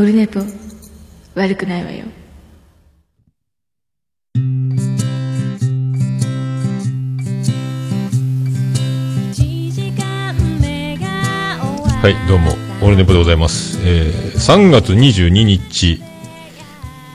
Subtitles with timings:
[0.00, 0.40] オルネポ
[1.34, 2.06] 悪くないわよ
[12.00, 12.52] はい、どうも、
[12.82, 13.78] オルネポでございます。
[13.84, 16.00] えー、3月22日、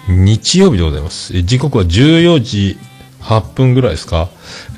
[0.08, 1.36] 日曜日でございます。
[1.36, 2.78] えー時刻は14時
[3.20, 4.30] 8分ぐらいですか、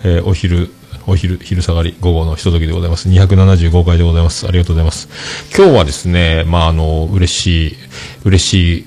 [0.06, 0.72] えーお昼、
[1.08, 3.08] お昼、昼下がり、午後のひとときでございます。
[3.08, 4.46] 275回でございます。
[4.46, 5.08] ありがとうございます。
[5.56, 7.76] 今日はですね、まあ、あの、嬉しい、
[8.26, 8.86] 嬉しい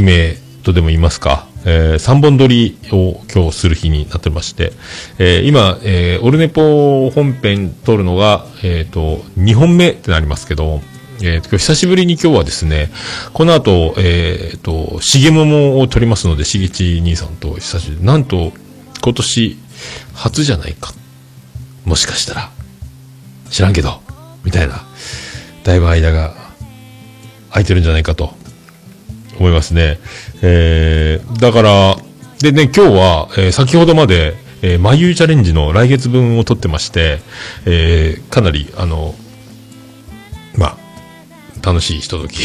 [0.00, 4.72] 悲鳴とでも言いますか、えー、3本撮りを今日する日になってまして、
[5.18, 10.80] えー今、えーオルネポ本編撮るのが、えっ、と、2本目ってなりますけど、
[11.20, 12.90] えーと今日久しぶりに今日はですね、
[13.32, 18.04] この後、えっ、と、しげももを撮りますので、しげち兄さんと久しぶり。
[18.04, 18.52] なんと、
[19.02, 19.58] 今年、
[20.14, 20.92] 初じゃないか。
[21.84, 22.50] もしかしたら、
[23.50, 24.00] 知らんけど、
[24.44, 24.84] みたいな、
[25.64, 26.34] だいぶ間が
[27.50, 28.34] 空いてるんじゃないかと
[29.38, 29.98] 思いますね。
[30.42, 31.96] えー、だから、
[32.40, 37.20] でね、今日は、えー先ほどまで、えー、眉チャレンジの来月分を撮ってまして、
[37.66, 39.14] えーかなり、あの、
[41.62, 42.40] 楽しいひととき。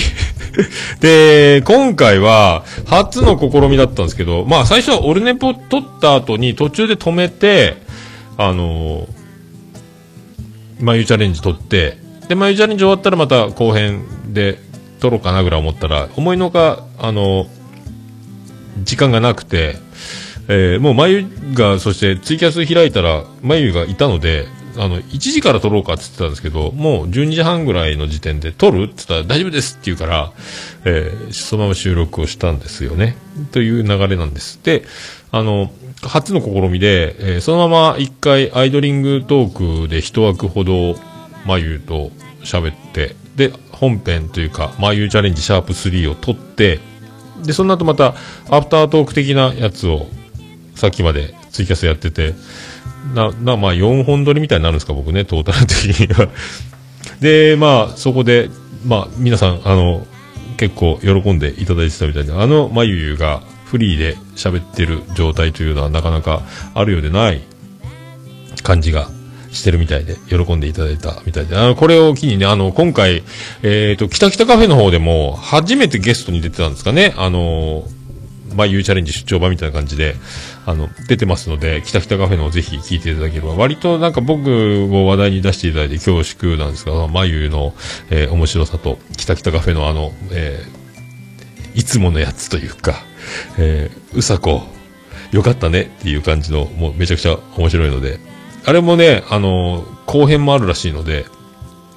[1.01, 7.77] で、今回は、初の試みだったんですけど、まあ、最初はオルネポ撮った後に途中で止めて、
[8.38, 9.07] あの
[10.79, 14.59] 眉チャレンジ撮って、で、眉チャレンジ終わったらまた後編で
[14.99, 17.47] 撮ろうかなぐらい思ったら、思いのほか、あの、
[18.83, 19.77] 時間がなくて、
[20.49, 24.47] えーもう眉が、そしてツイキャス開いたら、眉がいたので、
[24.78, 30.31] あの、1時から撮ろうかって言ってたんですけど、もう12時半ぐらいの時点で撮るって言ったら大丈夫ですって言うから、
[30.86, 33.17] えーそのまま収録をしたんですよね。
[33.52, 34.59] という流れなんです。
[34.64, 34.84] で、
[35.31, 35.72] あの、
[36.03, 40.95] 初の試みで、えーそのまま一回アイドリングトークで一枠ほど、
[41.45, 42.12] 眉と
[42.44, 46.80] 喋って、で、本編というか、眉チャレンジシャープ3を撮って、
[47.44, 48.16] で、その後また、
[48.50, 50.07] アフタートーク的なやつを、
[50.75, 52.34] さっきまでツイキャスやってて、
[53.13, 56.29] な、な、まあ4本撮りみたいになるんですか、僕ね、トータル的には。
[57.22, 58.50] で、まあ、そこで、
[58.85, 60.06] まあ、皆さん、あの、
[60.57, 66.41] 結構喜んでいただいてたみたいで、あの、まゆゆがフリーで喋ってる状態というのはなかなか
[66.73, 67.41] あるようでない
[68.63, 69.09] 感じが
[69.51, 73.24] してるみたいで、喜んでいただいたみたいで、あの、これを機にね、あの、今回、
[73.63, 77.88] えっ、と、北北カフェの方でも、初めてゲストに出てたんですかね、あの、
[78.56, 80.16] まあ、ゆうチャレンジ出張版みたいな感じで、
[80.66, 84.50] あの、出てますので、北北カフェのをぜひ聞いていただければ、割となんか僕
[84.91, 87.74] を話題に出していただいて恐縮なんですが、まゆの、
[88.09, 90.88] えー面白さと、北北カフェのあの、えー
[91.75, 92.96] いつものやつというか、
[93.59, 94.63] えーうさこ、
[95.31, 98.19] よかったねっていう感じの、もうめちゃくちゃ面白いので、
[98.66, 101.25] あれもね、あの後編もあるらしいので、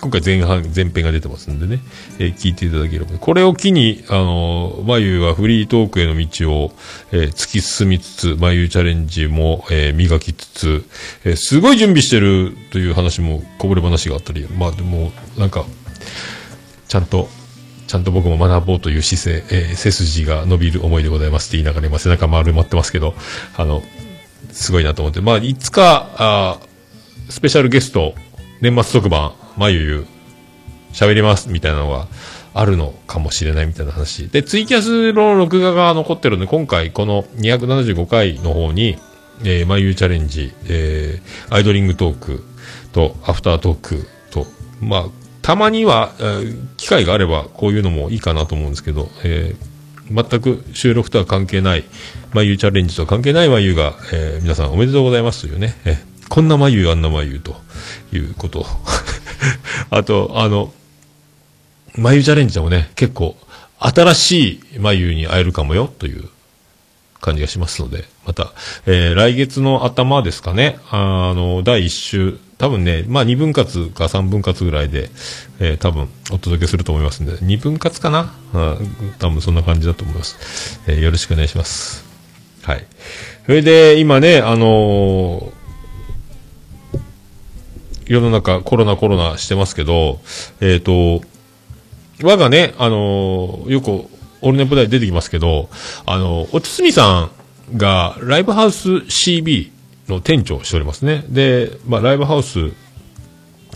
[0.00, 1.80] 今回前半、前編が出てますんでね、
[2.18, 3.18] えー聞いていただければ。
[3.18, 6.72] これを機に、あのまゆはフリートークへの道を、
[7.12, 10.84] えー突き進みつつ、まゆチャレンジも、えー磨きつつ、
[11.24, 15.66] えーすごい準備してるという話も、こぼれ話があったり、まあでも、なんか、
[16.88, 17.28] ちゃんと、
[17.86, 23.14] ちゃんと僕も学ぼうという姿勢、えー背筋が伸びる思いでございますって言いながら今背中丸まってますけど、
[23.54, 23.82] あの、
[24.50, 26.58] すごいなと思って、まあ、いつか、あ
[27.28, 28.14] スペシャルゲスト、
[28.60, 30.06] 年末特番、まゆ、
[30.92, 32.06] 喋ります、みたいなのが
[32.54, 34.28] あるのかもしれないみたいな話。
[34.28, 38.98] で、ツイキャスの録画が残ってるんで、今回この275回の方に、
[39.42, 42.44] えー、まゆチャレンジ、えー、アイドリングトーク
[42.92, 44.46] と、アフタートークと、
[44.80, 45.04] まあ、
[45.42, 49.70] たまには、えー機会があれば、こういうのもいいかなと思うんですけど、えー
[50.12, 51.84] 全く収録とは関係ない、
[52.32, 57.56] まゆチャレンジとは関係ないまゆが、えー皆さんおめでとうございますというね、えこんなまゆ、あんなまゆと
[58.12, 58.66] いうこと。
[59.90, 60.72] あと、あの、
[61.96, 63.36] まゆチャレンジでもね、結構、
[63.78, 66.28] 新しいまゆに会えるかもよ、という
[67.20, 68.52] 感じがしますので、また、
[68.86, 75.10] えー来月の頭ですかね、あの、第1週、多分ね、まあ2分割か3分割ぐらいで、
[75.60, 78.34] えー多分お届けすると思いますんで、2分割かな？
[78.52, 80.80] うん、多分そんな感じだと思います。
[80.86, 82.04] えーよろしくお願いします。
[82.62, 82.84] はい。
[83.46, 85.59] それで、今ね、あのー
[88.10, 90.18] 世の中コロナコロナしてますけど、
[90.60, 91.22] えっ、と、
[92.24, 93.90] 我がね、あのーよく、
[94.42, 95.68] オールネポで出てきますけど、
[96.06, 97.30] あのおつすみさ
[97.72, 99.70] んが、ライブハウス CB
[100.08, 101.24] の店長をしておりますね。
[101.28, 102.72] で、まあ、ライブハウス、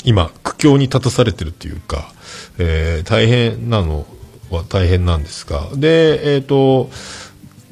[0.04, 2.12] 今、苦境に立たされてるっていうか、
[2.58, 4.04] えー大変なの
[4.50, 6.90] は大変なんですが、で、えっ、と、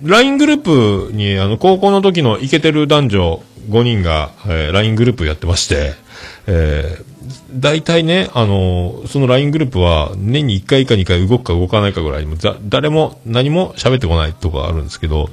[0.04, 6.00] LINE グループに、あの、高校の時のイケてる男女5人が、えー LINE グループやってまして、
[6.46, 7.12] えー
[7.52, 12.36] 大体ね、あの、その LINE グループは年に1回か2回動くか動かないかぐらいも
[12.68, 15.28] 誰も何も喋ってこないとかあるんですけど、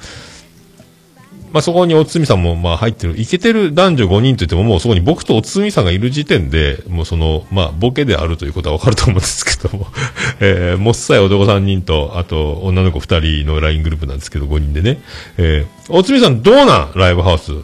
[1.52, 9.88] まあ、そこにおつみさんもまあ入ってる、いけてる男女5人といってももうそこに僕とおつみさんがいる時点で、もうその、まあ、ボケであるということはわかると思うんですけども、
[10.40, 15.02] えー、もっさい男3人と、あと女の子2人の LINE グループなんですけど、5人でね、
[15.38, 17.56] えー、おつみさんどうなんライブハウスっ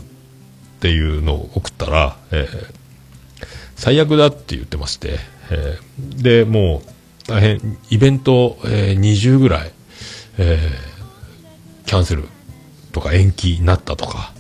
[0.80, 2.75] ていうのを送ったら、えー、
[3.76, 5.20] 最悪だって言ってまして、
[5.52, 6.82] えー、で、も
[7.28, 9.72] う、大変、イベント、えー、20ぐらい、
[10.38, 12.28] えー、キャンセル
[12.92, 14.34] とか延期になったとか、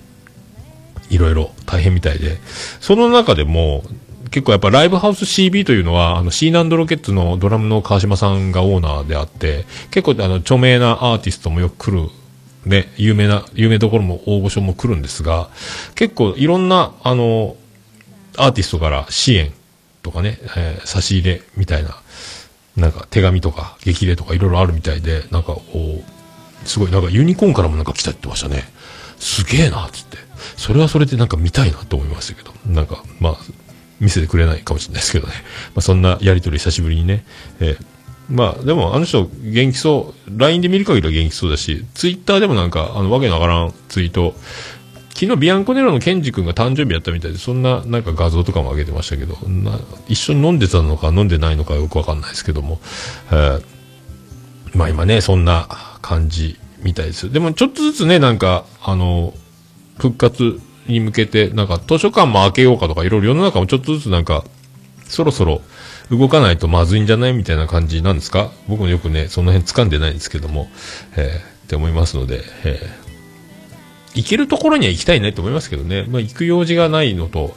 [1.09, 2.37] いろいろ大変みたいで、
[2.79, 3.83] その中でも、
[4.31, 12.09] 結構やっぱライブハウス CB というのは、あの、シーナンドロケッツのドラムの川島さんがオーナーであって、結構あの、著名なアーティストもよく来る、
[12.65, 15.49] ね、有名な、有名どころも大御所も来るんですが、
[15.93, 17.55] 結構いろんな、あの、
[18.37, 19.53] アーティストから支援
[20.03, 21.97] とかね、えー、差し入れみたいな、
[22.77, 28.63] なんか手紙とか激励とかいろいろあるみたいで、なんかこう、すごい、なんかユニコーンからもなんか来たって言ってましたね。
[29.17, 30.17] すげえな、つって。
[30.57, 33.37] それはそれでなんか見たいなと思いましたけど、なんか、まあ、
[33.99, 35.33] 見せてくれないかもしれないですけどね。
[35.73, 37.25] まあ、そんなやりとり久しぶりにね。
[37.59, 37.85] えー、
[38.29, 40.37] まあ、でもあの人元気そう。
[40.37, 44.35] LINE で見る限りは元気そうだし、Twitter でもなんか、あの、わけのわからんツイート、
[45.15, 49.79] 昨日ビアンコネロのケンジ君が誕生日やったみたいで、そんななんか画像とかも上げてましたけど、な
[50.09, 52.79] 一緒に飲んでたのか飲んでないのかよくわかんないですけども、
[53.31, 53.63] えー、
[54.75, 55.69] まあ今ね、そんな
[56.01, 57.31] 感じみたいです。
[57.31, 59.33] でもちょっとずつね、なんか、あの、
[59.97, 64.43] 復活に向けて、なんか図書館も開けようかとか、いろいろ世の中もちょっとずつなんか、
[65.05, 65.61] そろそろ
[66.11, 68.51] 動かないとまずいんじゃないみたいな感じなんですか？
[68.67, 70.67] 僕もよくね、その辺掴んでないんですけども、
[71.15, 73.04] えー、って思いますので、えー、
[74.15, 76.05] 行けるところには行きたいねと思いますけどね。
[76.09, 77.55] まあ、行く用事がないのと、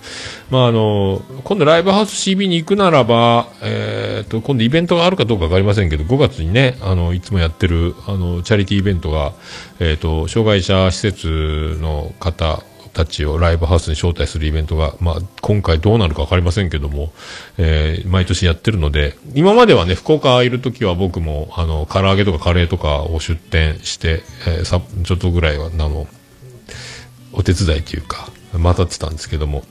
[0.50, 9.32] まあ、あの、今度ライブハウス CB に行くならば、えっ、と、今度イベントがあるかどうかわかりませんけど、5月にね、あの、いつもやってる、あの、チャリティーイベントが、
[9.78, 12.62] えっ、と、障害者施設の方、
[12.98, 17.12] たちをライブハウスに招待するイベントが、まあ、今回どうなるか分かりませんけども、
[17.56, 26.08] えー、毎年やってるので、今まではね、福岡いるときは僕も、あの、唐揚げとかカレーとかを出店して、えー、さ、ちょっとぐらいは、あの、
[27.32, 29.64] お手伝いというか、待たってたんですけども、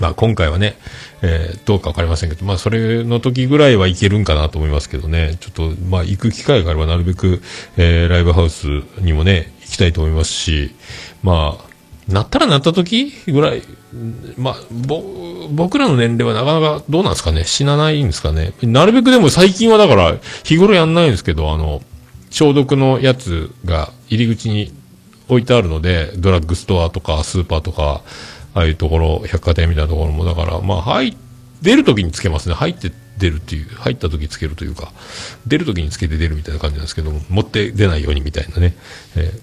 [0.00, 0.76] まあ今回はね、
[1.22, 7.42] えー、どうかわかりませんけど、まあそれの時ぐらいはいけるんかなと思いますけどね、ちょっとまあ行く機会があればなるべく、
[7.76, 8.66] えー、ライブハウス
[9.00, 10.74] にもね、行きたいと思いますし、
[11.22, 13.62] まあ、なったらなった時ぐらい、
[14.36, 15.02] まあ、ぼ、
[15.50, 17.44] 僕らの年齢はなかなかどうなんですかね？
[17.44, 18.52] 死なないんですかね？
[18.62, 21.80] なるべくでも最近はだから日頃やんないんですけど、あの、
[22.30, 24.74] 消毒のやつが入り口に
[25.28, 28.02] 置いてあるので、ドラッグストアとかスーパーとか、
[28.54, 31.16] ああいうところ、百貨店みたいなところも、だから、まあ、入、
[31.62, 32.54] 出るときにつけますね。
[32.54, 34.92] 入って出るっていう、入ったときつけるというか、
[35.46, 38.76] 出るときにつけて出るみたいな感じなんですけども、持って出ないようにみたいなね、
[39.16, 39.40] えー、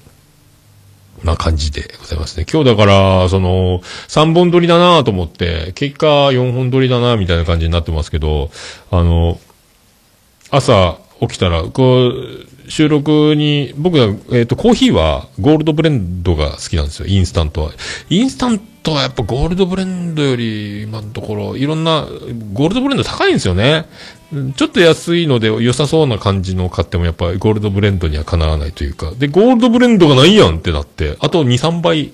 [1.23, 2.45] まあ感じでございますね。
[2.51, 8.51] 今日だから、その、3本撮りだなと思って、結果4本撮りだなみたいな感じになってますけど、
[8.91, 9.39] あの、
[10.51, 17.71] 朝起きたら、こう、収録に、僕は、えっ、ー、と、コーヒーはゴールドブレンドが好きなんですよ、インスタントは。
[18.09, 22.07] インスタントはやっぱゴールドブレンドより、今のところ、いろんな、
[22.53, 23.86] ゴールドブレンド高いんですよね。
[24.55, 29.12] ちょっと安いので良さそうな感じの買ってもやっぱりゴールドブレンドにはかなわないというか。
[29.12, 32.13] で、ゴールドブレンドがないやんってなって、あと2、3倍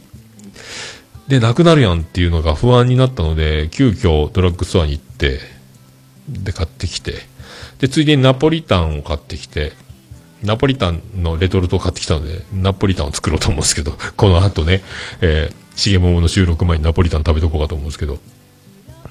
[1.27, 5.39] でなくなるやんっていうのが不安になったので、急遽ドラッグストアに行って、
[6.27, 7.13] で、買ってきて、
[7.79, 9.74] で、ついでにナポリタンを買ってきて、
[10.43, 14.84] ナポリタンのレトルトを買ってきたので、ナポリタンを作ろうと思うんですけど、 この後ね、
[15.22, 18.19] えー、しげももの収録前にナポリタン食べとこうかと思うんですけど、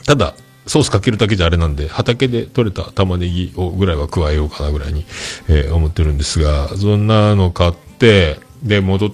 [0.05, 0.35] ただ、
[0.67, 5.05] ソースかけるだけじゃあれなんで、畑で採れた玉ねぎをぐらいは加えようかなぐらいに、
[5.49, 9.11] えー、思ってるんですが、そんなの買って、で、戻っ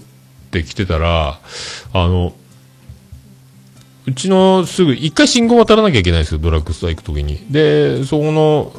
[0.50, 1.40] てきてたら、
[1.92, 2.34] あの、
[4.06, 7.46] うちのすぐ、一回信号渡らなきゃいけないんですよ、ドラッグストア行くときに。
[7.50, 8.72] で、そこの、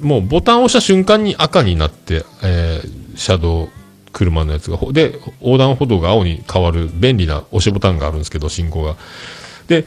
[0.00, 3.68] もうボタンを押した瞬間に赤になって、えー、車道、
[4.12, 8.96] 車のやつが、で、横断歩道が青に変わる便利な押しボタンがあるんですけど、信号が。
[9.68, 9.84] で、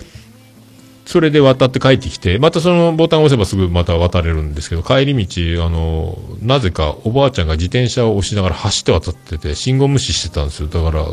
[1.10, 10.68] それで渡って帰ってきて、またそのボタンを押せばすぐまた渡れるんですけど、帰り道、あの、なぜかおばあちゃんが自転車を押しながら走って渡ってて、信号無視してたんですよ。
[10.68, 11.06] だから、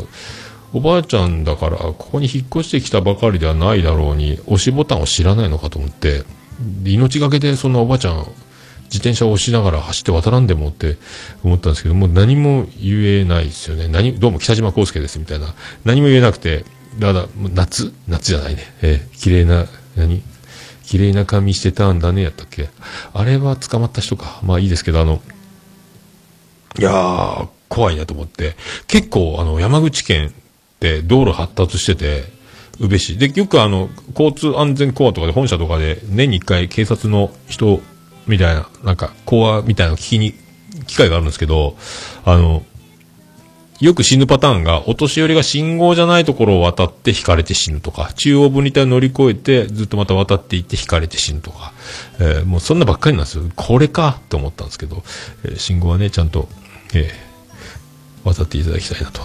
[0.73, 6.23] おばあちゃんだから、ここに引っ越してきたばかりではないだろうに、押しボタンを知らないのかと思って、
[6.85, 8.27] 命がけでそんなおばあちゃん、
[8.87, 10.97] 自転車を押しながら走って渡らんでもって
[11.43, 13.87] 思ったんですけど、もう何も言えないですよね。
[13.87, 15.53] 何、どうも北島康介ですみたいな。
[15.85, 16.65] 何も言えなくて、
[16.99, 18.61] だから、夏夏じゃないね。
[18.81, 19.65] えー、綺麗な、
[19.95, 20.23] 何？
[20.83, 22.69] 綺麗な髪してたんだね、やったっけ？
[23.13, 24.39] あれは捕まった人か。
[24.41, 25.21] まあいいですけど、あの、
[26.79, 28.55] いやー、怖いなと思って。
[28.87, 30.31] 結構、あの、山口県っ
[30.79, 32.23] て道路発達してて、
[32.79, 33.17] 宇部市。
[33.17, 37.81] で、よくあの、交通安全コアとかで、本社とかで、年に一回警察の人、
[38.27, 40.33] みたいな、なんか、コアみたいな聞きに、
[40.85, 41.77] 機会があるんですけど、
[42.25, 42.63] あの、
[43.79, 51.73] よく死ぬパターンが、お年寄りが信号じゃないところを渡って引かれて死ぬとか、中央分離帯を乗り越えて、ずっとまた渡っていって引かれて死ぬとか、
[52.19, 53.43] えーもうそんなばっかりなんですよ。
[53.55, 55.03] これかって思ったんですけど、
[55.43, 56.49] えー信号はね、ちゃんと、
[56.93, 57.27] えー
[58.27, 59.21] 渡っていただきたいなと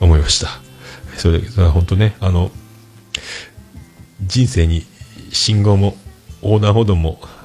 [0.00, 0.48] 思いました。
[1.16, 2.50] それ本当ね、あの、
[4.20, 4.84] 人生に
[5.32, 5.96] 信号も
[6.42, 7.20] 横断歩道も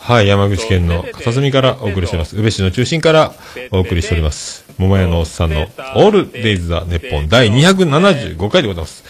[0.00, 2.36] はい、山口県の片隅からお送りしております。
[2.36, 3.34] 宇部市の中心から
[3.70, 4.64] お送りしております。
[4.78, 9.04] 桃屋のおっさんのオールデイズ・ザ・ネッポン第275回でございます。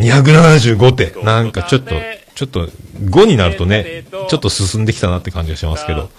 [0.00, 1.94] 275って、なんかちょっと、
[2.34, 6.10] ちょっと5になるとね、ちょっと進んできたなって感じがしますけど、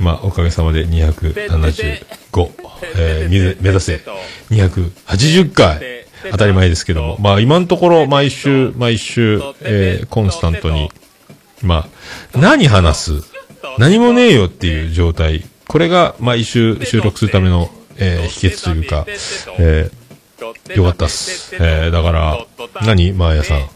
[0.00, 2.50] まあ、おかげさまで275、
[2.96, 4.00] えーみ目指せ。
[4.50, 5.80] 280回、
[6.30, 10.90] 当たり前ですけども、まあ、今のところ毎週、毎週、えーコンスタントに、
[11.62, 11.88] ま
[12.34, 13.12] あ、何話す？
[13.78, 15.44] 何もねえよっていう状態。
[15.68, 19.04] これが毎週収録するための、えー秘訣というか、
[19.58, 21.54] えーよかったっす。
[21.56, 22.46] えーだから、
[22.82, 23.68] 何マーヤさん？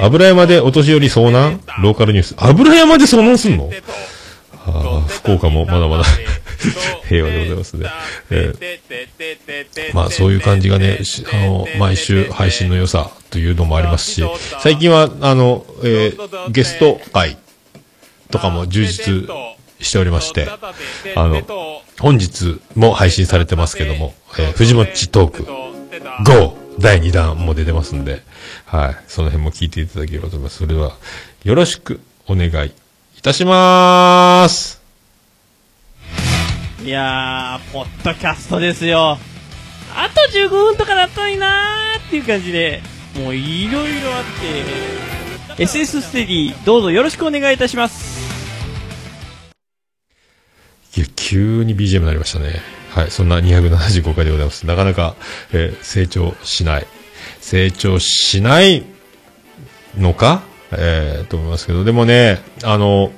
[0.00, 1.60] 油山でお年寄り遭難？
[1.82, 2.34] ローカルニュース。
[2.38, 3.70] 油山で遭難すんの？
[5.08, 6.04] 福岡もまだまだ
[7.08, 7.86] 平和でございますね。
[8.30, 14.22] えーまあそういう感じがね、しあの、毎週配信の良さというのもありますし、
[14.60, 17.36] 最近は、あの、えーゲスト会
[18.30, 19.26] とかも充実
[19.80, 20.48] しておりまして、
[21.14, 21.42] あの、
[21.98, 25.46] 本日も配信されてますけども、えー、藤もっちトーク
[26.24, 26.56] GO!
[26.78, 28.22] 第2弾も出てますんで、
[28.66, 28.96] はい。
[29.08, 30.58] その辺も聞いていただければと思います。
[30.58, 30.92] それでは、
[31.42, 32.72] よろしくお願い
[33.18, 34.80] いたしまーす。
[36.84, 39.18] いやー、ポッドキャストですよ。
[39.92, 42.80] あと15分とかだったのになーっていう感じで、
[43.16, 48.30] もういろいろあって、SS ステディ、どうぞよろしくお願いいたします。
[50.96, 52.62] いや、急に BGM になりましたね。
[52.90, 54.64] はい、そんな275回でございます。
[54.64, 55.16] なかなか、
[55.52, 56.86] えー成長しない。
[57.40, 58.84] 成長しない
[59.96, 63.12] のかえー、と思いますけど、でもね、あの、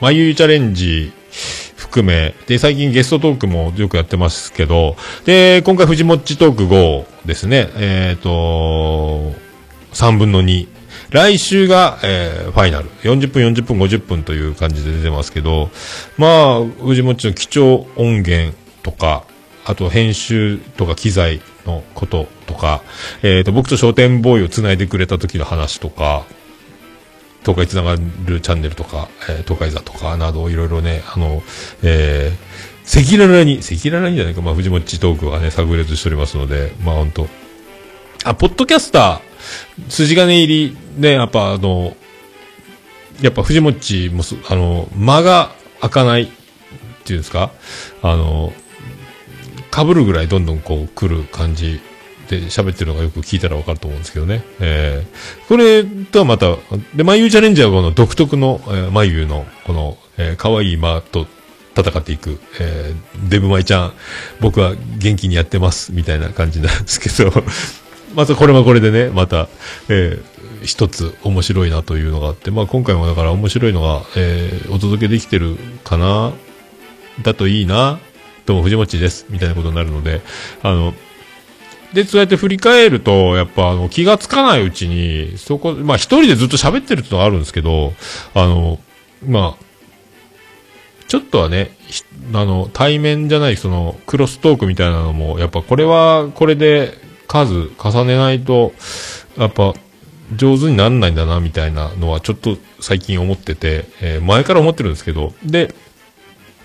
[0.00, 1.12] まゆゆチャレンジ
[1.76, 9.32] 含め、で、最近ゲストトークもよくやってますけど、で、今回藤もっちトーク5ですね、えっ、と、
[9.92, 10.68] 3分の2。
[11.10, 12.90] 来週が、えーファイナル。
[13.02, 15.70] 40分、40分、50分という感じで出てますけど、
[16.18, 19.24] まあ、藤もっちの貴重音源とか、
[19.64, 22.82] あと編集とか機材のことか、
[23.22, 26.24] えっ、と、僕と商店ボーイを繋いでくれた時の話とか、
[27.42, 37.28] 東海つながるチャンネルとか、えー東海座とかなどいろいろね、赤裸々に、赤裸々にじゃないか、まあ、藤もちトークがね、炸裂しておりますので、まあ、本当
[38.24, 41.96] あ、ポッドキャスター、筋金入り、ね、やっぱあの、
[43.20, 46.28] やっぱ藤もちも、あの、間が開かないっ
[47.04, 47.50] ていうんですか
[48.02, 48.52] あの、
[49.74, 51.80] 被るぐらいどんどんこう来る感じ
[52.28, 54.44] で喋ってるのがよく聞いたらわかると思うんですけどね。
[54.60, 56.56] えー、これとはまた、
[56.94, 61.26] で、眉チャレンジャーこの独特の、えー、眉のこの、えー、可愛い間と
[61.76, 63.92] 戦っていく、えー、デブマイちゃん、
[64.40, 67.32] 僕は元気にやってます、みたいな感じなんですけど、
[68.14, 69.48] またこれはこれでね、また、
[69.88, 76.32] えー、一つ面白いなというのがあって、まあ今回もだから面白いのが、えー、お届けできてるかな、
[77.22, 77.98] だといいな、
[78.46, 80.22] どうも藤持です、みたいなことになるので、
[80.62, 80.94] あの、
[81.96, 87.94] で、そうやって振り返ると、やっぱあの気がつかないうちに、そこ、まあ一人でずっと喋ってるってのがあるんですけど、
[88.34, 88.78] あの、
[89.26, 89.64] まあ、
[91.08, 91.70] ちょっとはね、
[92.34, 96.92] あの、対面じゃない、その、クロストークみたいなのも、やっぱこれは、これで
[97.28, 98.74] 数重ねないと、
[99.38, 99.72] やっぱ、
[100.34, 105.74] 上手にならないんだな、みたいなのは、ちょっと最近思ってて、えー前から思ってるんですけど、で、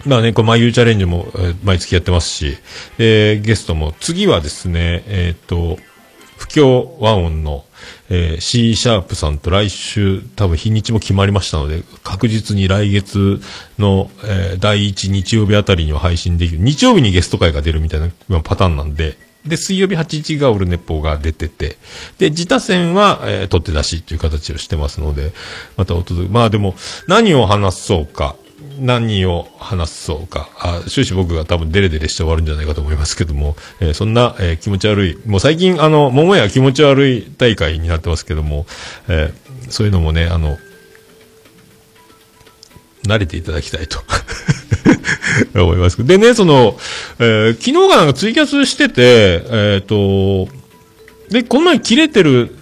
[0.06, 2.58] まあね、これ、眉チャレンジも、えー毎月やってますし、
[2.98, 5.78] えーゲストも、次はですね、えーっと、
[6.38, 7.66] 不協和音の、
[8.10, 13.42] えー C シャープさんと来週、多分日にちも決まりましたので、確実に来月
[13.78, 16.60] の、えー第1日曜日あたりには配信できる。
[16.60, 21.78] 日曜日にゲスト会が出るみたいなパターンなんで、で、水曜日8時がオルネポが出てて、
[22.20, 25.32] で、自他戦は、えー取って出しっていう形をしてますので、
[25.78, 26.76] またお届け、まあでも、
[27.08, 28.36] 何を話そうか、
[28.80, 38.66] 何を話そうか、あ終始僕が多分デレデレして終わるんじゃないかと思いますけども、えーそんな、えー気持ち悪い、もう最近あの、桃屋気持ち悪い大会になってますけども、
[39.08, 40.58] えーそういうのもね、あの、
[43.06, 44.00] 慣れていただきたいと
[45.56, 46.06] 思います。
[46.06, 46.78] でね、その、
[47.20, 50.48] えー昨日がなんかツイキャスしてて、えっ、と、
[51.30, 52.56] で、この前切れてる、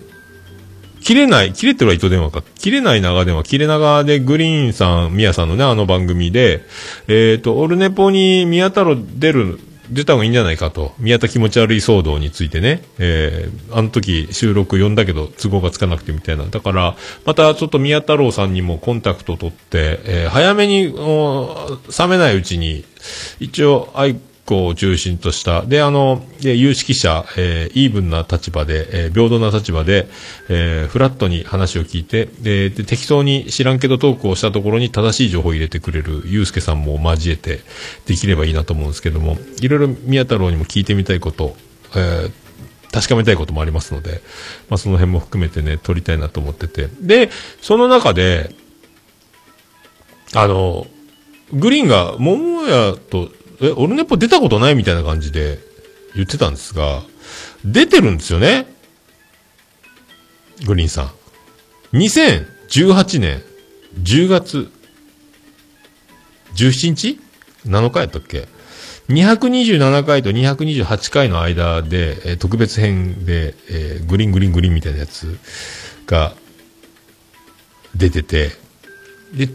[1.02, 2.44] 切れない、切れてるは糸電話か。
[2.58, 6.64] 切れない長電話、切れ長でグリーンさん、宮さんのね、あの番組で、
[7.08, 10.94] えっ、と、オルネポに宮太郎出る、出た方がいいんじゃないかと。
[11.00, 12.84] 宮田気持ち悪い騒動についてね。
[13.00, 16.46] えー、あの時収録呼んだけど都合がつかなくてみたいな。
[16.46, 22.86] だから、またちょっと宮太郎さんにもコンタクト取って、えー早めに、お冷めないうちに、
[23.40, 23.92] 一応、
[24.50, 30.08] 子を中心とした、で、あの、で有識者、えーイーブンな立場で、えー平等な立場で、
[30.50, 37.60] えーフラットに話を聞いて、で、で適当に知らんけどトークをしたところに正しい情報を入れてくれる、ゆうすけさんも交えて
[38.08, 41.56] できればいいなと思うんですけども、いろいろ宮太郎にも聞いてみたいこと、
[41.96, 42.32] えー
[42.92, 44.22] 確かめたいこともありますので、
[44.68, 46.90] まあ、その辺も含めてね、撮りたいなと思ってて。
[47.00, 47.30] で、
[47.62, 48.56] その中で、
[50.34, 50.88] あの、
[51.54, 55.60] グリーンが、桃屋と、え、オルネポ出たことないみたいな感じで
[56.16, 57.04] 言ってたんですが、
[57.66, 58.68] 出てるんですよね。
[60.66, 61.12] グリーンさん。
[61.94, 63.42] 2018年
[64.02, 64.72] 10月
[66.56, 67.20] 17日
[67.66, 68.48] ?7 日やったっけ
[69.10, 75.38] ？227回と228回の間で、えー特別編で、えーグリーングリーングリーンみたいなやつ
[76.06, 76.34] が
[77.96, 78.52] 出てて、
[79.34, 79.50] で、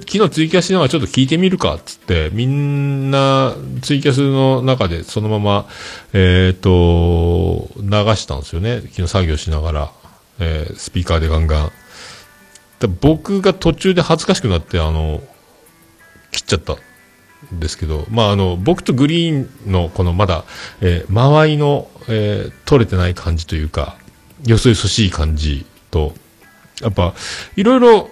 [0.00, 5.68] 昨日ツイキャスしながらちょっと聞いてみるかっつって、みんなツイキャスの中でそのまま、
[6.12, 8.82] えっ、と、流したんですよね。
[8.82, 9.92] 昨日作業しながら、
[10.40, 11.72] えースピーカーでガンガン。
[12.80, 15.22] で僕が途中で恥ずかしくなって、あの、
[16.32, 16.74] 切っちゃった
[17.54, 20.44] んですけど、まあ、あの、僕とグリーンのこのまだ、
[20.82, 23.96] えー間合いの、えー取れてない感じというか、
[24.44, 26.12] よそよそしい感じと、
[26.82, 27.14] やっぱ、
[27.56, 28.10] いろいろ、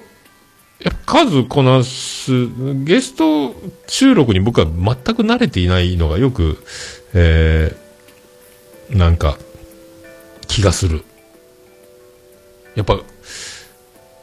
[1.04, 2.48] 数こなす、
[2.84, 3.54] ゲスト
[3.86, 6.58] 収録に僕は全く慣れていないのがよく、
[7.14, 7.90] えー
[8.96, 9.38] なんか、
[10.48, 11.04] 気がする。
[12.74, 12.98] やっぱ、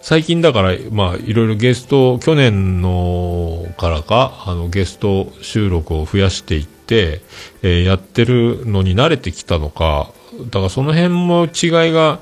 [0.02, 7.22] 最近だから、まあ、いろいろゲスト、去年のからか、あの、ゲスト収録を増やしていって、
[7.62, 10.12] えーやってるのに慣れてきたのか、
[10.46, 12.20] だからその辺も違いが、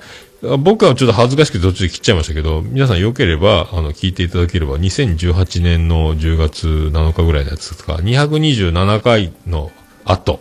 [0.57, 9.71] 僕はちょっと恥ずかしくて途中で切っちゃいましたけど、皆さん良ければ、あの、聞いていただければ、2018年の10月7日ぐらいのやつとか、227回の
[10.05, 10.39] 後、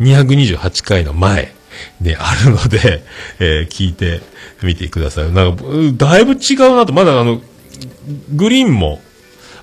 [0.00, 1.54] 228回の前
[2.00, 3.02] であるので、
[3.40, 4.20] えー聞いて
[4.62, 5.32] みてください。
[5.32, 5.64] なんか、
[5.96, 7.40] だいぶ違うなと、まだあの、
[8.34, 9.00] グリーンも、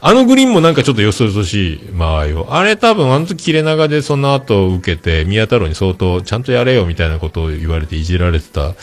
[0.05, 2.47] あのグリーンもなんかちょっとよそよそしい間合いを。
[2.53, 8.73] あれ多分あの時切れ長でその後受けて、宮太郎に相当ちゃんとやれよみたいなことを言われていじられてた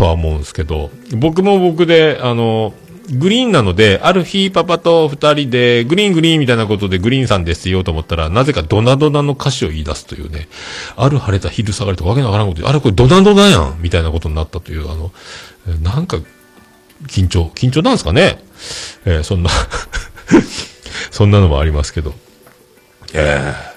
[0.00, 2.72] とは思うんですけど、僕も僕で、あの、
[3.12, 10.48] グリーンなので、ある日パパと二人で、グリーングリーンみたいなことでグリーンさんですって言おうと思ったら、なぜかドナドナの歌詞を言い出すというね、
[10.96, 15.12] ある晴れた昼下がりとかわけのわからんことで、あれこれドナドナやんみたいなことになったという、あの、
[15.82, 16.16] なんか、
[17.08, 18.38] 緊張、緊張なんですかね？
[19.04, 19.50] えーそんな、
[21.10, 22.14] そんなのもありますけど。
[23.12, 23.69] えー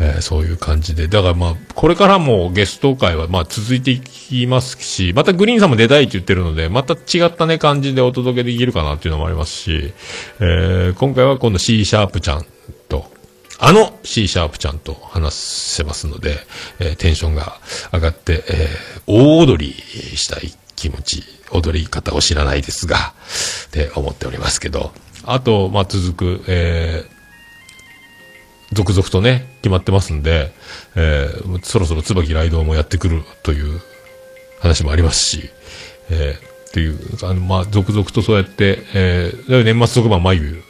[0.00, 1.08] えーそういう感じで。
[1.08, 9.92] だからまあ、これからもゲスト会はまあ続いていきますし、またグリーンさんも出たいって言ってるので、また違ったね感じでお届けできるかなっていうのもありますし、
[10.40, 12.46] えー今回は今度 C シャープちゃん
[12.88, 13.10] と、
[13.58, 16.36] あの C シャープちゃんと話せますので、
[16.78, 17.58] えーテンションが
[17.92, 18.68] 上がって、え
[19.06, 24.92] 大踊りしたい気持ち、踊り方を知らないですが、って思っておりますけど、
[25.24, 27.17] あと、まあ、続く、えー
[28.72, 30.52] 続々とね、決まってますんで、
[30.94, 33.80] えーそろそろ椿ライドもやってくるという
[34.60, 35.50] 話もありますし、
[36.10, 40.62] えーっていう、あの、まあ、続々とそうやって、えー年末特番眉、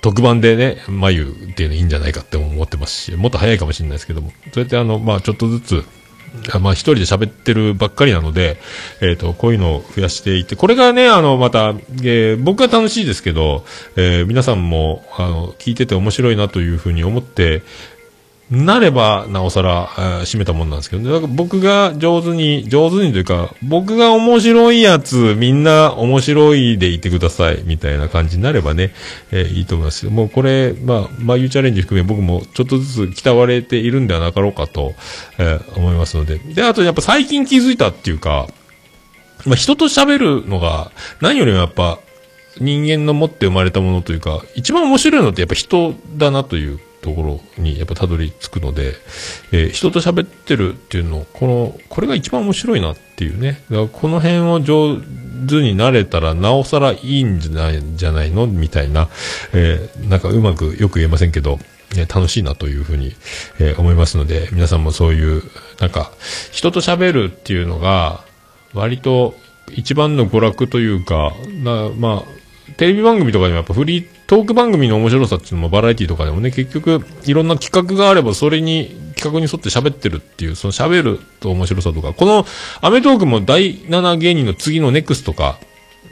[0.00, 5.84] 特番でね、眉っていうのいいんじゃないかって思ってますし、もっと早いかもしれないですけども、そうやってあの、まあ、ちょっとずつ、
[6.60, 8.58] まあ、一人で喋ってるばっかりなので、
[9.00, 13.64] えっ、と、こういうのを増やしていって、これがね、あの、また、えー僕は楽しいですけど、
[13.96, 17.62] えー皆さんも、あの、聞いてて面白いなというふうに思って
[18.50, 28.92] なれば、なおさら、えー締めたもんなんですけど、ねだから僕が上手に、上手にというか、僕が面白いやつ、みんな面白いでいてください、みたいな感じになればね、
[29.32, 34.94] えーいいと思いますもうこれ、まあ、眉チャレンジ含め僕もちょっとずつ鍛われているんではなかろうかと、
[35.38, 36.38] えー思いますので。
[36.38, 38.48] で、あとやっぱ最近気づいたっていうか、
[39.44, 41.98] まあ、人と喋るのが、何よりもやっぱ、
[42.60, 47.22] 人間の持って生まれたものというか、一番面白いのってやっぱ人だなというとこ
[47.56, 48.94] ろにやっぱたどり着くので、
[49.52, 53.62] えー人と喋ってるっていうの、この、これが一番面白いなっていうね。
[53.70, 54.96] だからこの辺を上
[55.46, 59.08] 手になれたら、なおさらいいんじゃない、じゃないのみたいな、
[59.52, 61.58] えーなんかうまくよく言えませんけど、
[61.94, 63.14] ね楽しいなというふうに、
[63.60, 65.42] えー思いますので、皆さんもそういう、
[65.80, 66.12] なんか、
[66.50, 68.24] 人と喋るっていうのが、
[68.74, 69.34] 割と
[69.72, 71.32] 一番の娯楽というか、
[71.62, 82.44] なまあ、テレビ番組とかでもやっぱフリートーク番組の面白さっていうのもバラエティとかでもね、結局いろんな企画があればそれに、企画に沿って喋ってるっていう、その喋ると面白さとか、この
[82.82, 85.58] アメトークも第7芸人の次のネクスとか、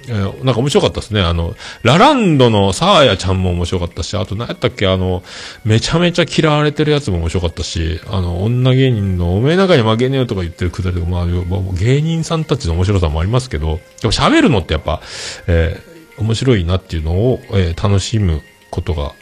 [0.08, 1.20] えーなんか面白かったですね。
[1.20, 5.22] あの、ラランドのサーヤちゃんも面白かったし、あと何やったっけ、あの、
[5.66, 15.02] めちゃめちゃ嫌われてるやつも面白かったし、あの、女芸人のおめえ中に負けねえよとか言ってるくだりとか、まあ、まあ芸人さんたちの面白さもありますけど、でも喋るのってやっぱ、
[15.48, 19.12] えー面白いなっていうのを、えー楽しむことが、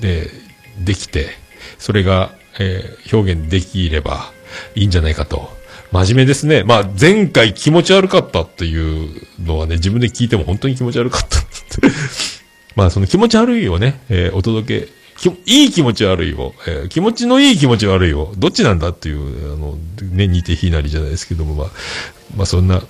[0.00, 0.28] で、
[0.78, 1.28] できて、
[1.78, 4.32] それが、えー表現できれば
[4.74, 5.50] いいんじゃないかと。
[5.92, 6.64] 真面目ですね。
[6.64, 11.48] まあ、前回気持ち悪かったっていうのはね、自分で聞いても本当に気持ち悪かったって。
[12.74, 14.88] まあ、その気持ち悪いをね、えーお届け、
[15.46, 19.76] いい気持ち悪いを、えー気持ちのいい気持ち悪いを、どっちなんだっていう、あの、
[20.10, 21.70] ね、似て非なりじゃないですけども、まあ、
[22.36, 22.82] まあ、そんな、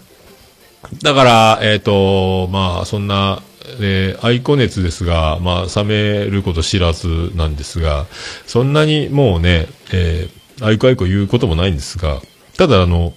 [1.02, 3.42] だから、えっ、と、まあ、そんな、
[3.80, 8.06] えー、愛子熱ですが、まあ、冷めること知らずなんですが、
[8.46, 12.20] そんなにもうね、えー、愛子愛子言うこともないんですが、
[12.56, 13.14] ただ、あの、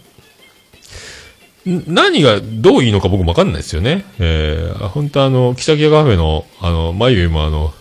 [1.66, 4.06] 何がどういいのか僕もわかんないですよね。
[4.20, 7.74] えー、本当あの、キタキタカフェの、あの、まゆゆもあの、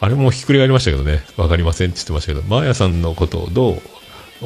[0.00, 3.82] あれもひっくり返りましたけどね、わかりませんって言ってましたけど、まーやさんのことをどう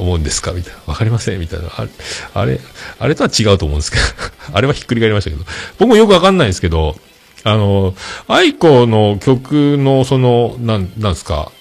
[0.00, 0.52] 思うんですか？
[0.52, 0.78] みたいな。
[0.86, 1.40] わかりません？
[1.40, 1.68] みたいな。
[1.76, 1.90] あれ、
[2.34, 2.60] あれ、
[2.98, 4.02] あれとは違うと思うんですけど、
[4.56, 5.44] あれはひっくり返りましたけど、
[5.78, 6.96] 僕もよくわかんないんですけど、
[7.44, 7.94] あの、
[8.26, 11.52] 愛子の曲のその、なん、なんですか、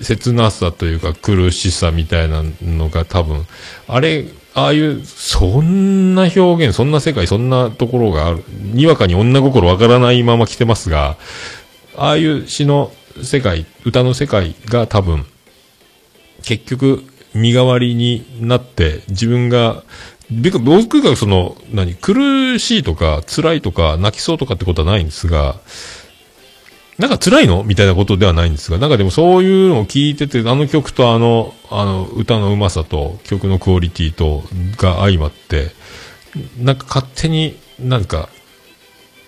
[0.00, 3.46] 切なさというか苦しさみたいなのが多分、
[3.88, 11.16] あれ、ああいう、そんな表現、そんな世界、そんなところがある、にわかに女心わからないまま来てますが、
[11.96, 15.26] ああいう詩の世界、歌の世界が多分、
[16.44, 19.82] 結局、身代わりになって、自分が、
[20.60, 25.56] 僕がその、何、苦しいとか、辛いとか、泣きそうとかってことはないんですが、
[26.96, 27.64] なんか辛いの？
[27.64, 34.44] みたいなことではないんですが、なんかでもそういうのを聞いてて、あの曲とあの、あの、歌のうまさと曲のクオリティと、
[34.76, 35.72] が相まって、
[36.56, 38.28] なんか勝手に、なんか、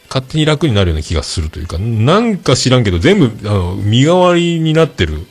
[0.08, 5.26] 勝手に楽になるような気がするというか、なんか知らんけど、全部、あの、身代わりになってる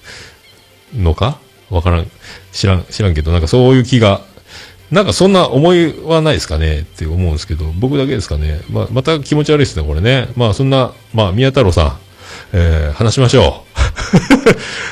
[0.93, 1.39] のか？
[1.75, 2.07] わからん。
[2.51, 4.21] 知らん、知らんけど、なんかそういう気が、
[4.91, 8.61] なんかそんな思いはないですかねって思うんですけど、僕だけですかね。
[8.69, 10.29] まあ、また気持ち悪いですね、これね。
[10.35, 11.99] まあ、そんな、まあ、宮太郎さん、
[12.53, 13.65] えー、話しましょ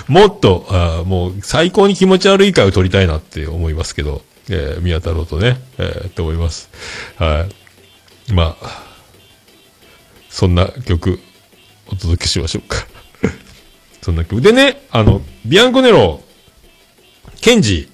[0.08, 0.12] う。
[0.12, 6.70] もっと、あもう、最高に気持ち悪い回を撮りたいなって思いますけど、えー、宮太郎とね、えー、って思います。
[7.18, 7.48] は
[8.30, 8.34] い。
[8.34, 8.84] まあ、
[10.30, 11.20] そんな曲、
[11.88, 12.86] お届けしましょうか。
[14.02, 14.42] そんな曲。
[14.42, 16.22] でね、あの、ビアンコネロ、
[17.42, 17.90] ケンジ、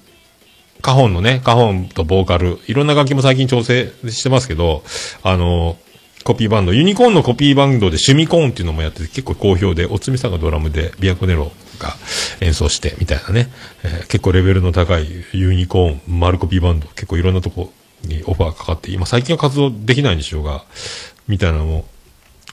[0.80, 4.82] カホンのね、カホンとボーカル、いろんな楽器も最近調整してますけど、
[5.22, 5.76] あの、
[6.24, 11.94] コピーバンド、ユニコーンのコピーバンドで趣味コーンっていうのもやってて結構好評で、おつみさんがドラムで、ビアコネロが
[12.40, 13.50] 演奏して、みたいなね、
[13.84, 17.72] えー結構レベルの高いユニコーン、マルコピーバンド、結構いろんなとこ
[18.04, 20.64] にオファーかかって、今最近は活動できないんでしょうが、
[21.28, 21.84] みたいなのも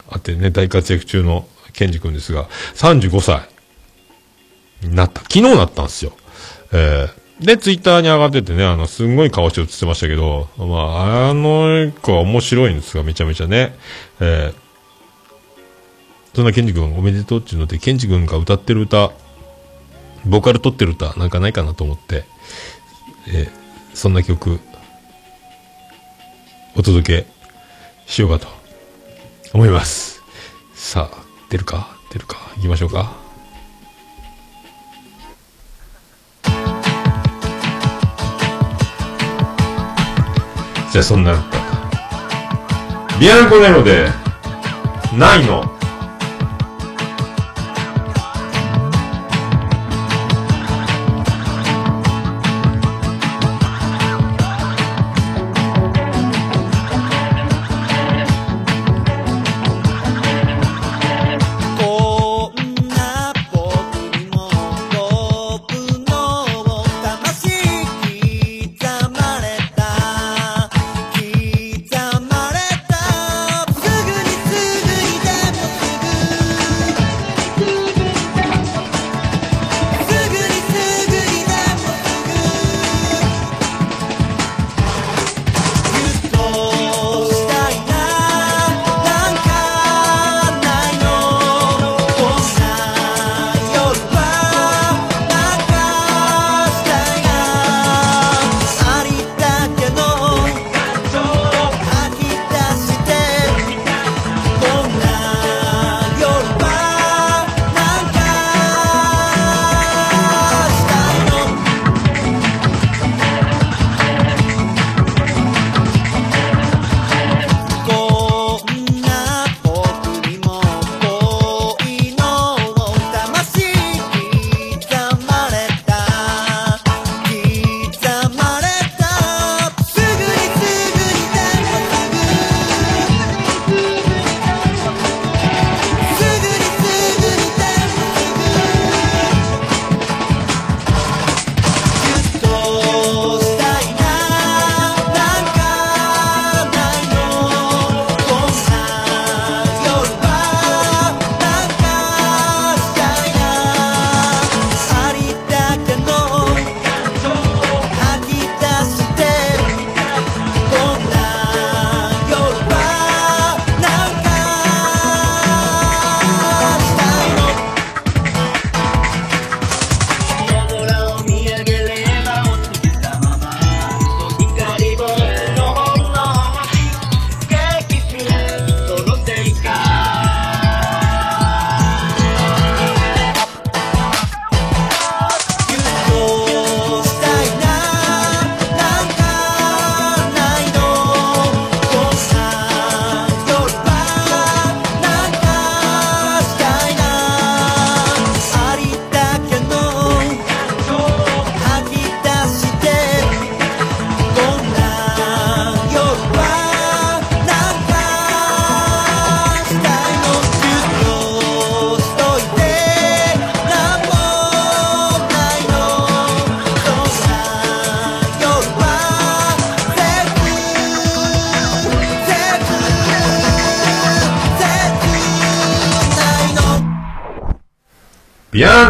[0.10, 3.48] あってね、大活躍中のケンジ君ですが、35歳
[4.82, 5.22] になった。
[5.22, 6.14] 昨日なったんですよ。
[6.72, 13.76] えーで、ツイッターに上がっててね、あの、すんごい顔して映ってましたけど、まあ、あの子は面白いんですが、めちゃめちゃね。
[14.20, 14.68] えー
[16.34, 19.12] そんなケンジ君おめでとうっていうので、ケンジ君が歌ってる歌、
[20.26, 22.26] ボーカル撮ってる歌なんかないかなと思って、
[23.28, 23.50] えー
[23.96, 24.60] そんな曲、
[26.76, 27.28] お届け
[28.06, 28.48] しようかと
[29.54, 30.22] 思います。
[30.76, 31.18] さあ、
[31.50, 31.98] 出るか？
[32.12, 32.38] 出るか？
[32.58, 33.27] 行きましょうか。
[40.92, 41.36] じゃあそんな
[43.20, 44.10] ビアンコネロで、
[45.18, 45.64] ないの。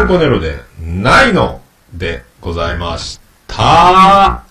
[0.08, 1.60] コネロで、ないの
[1.92, 4.42] でございました。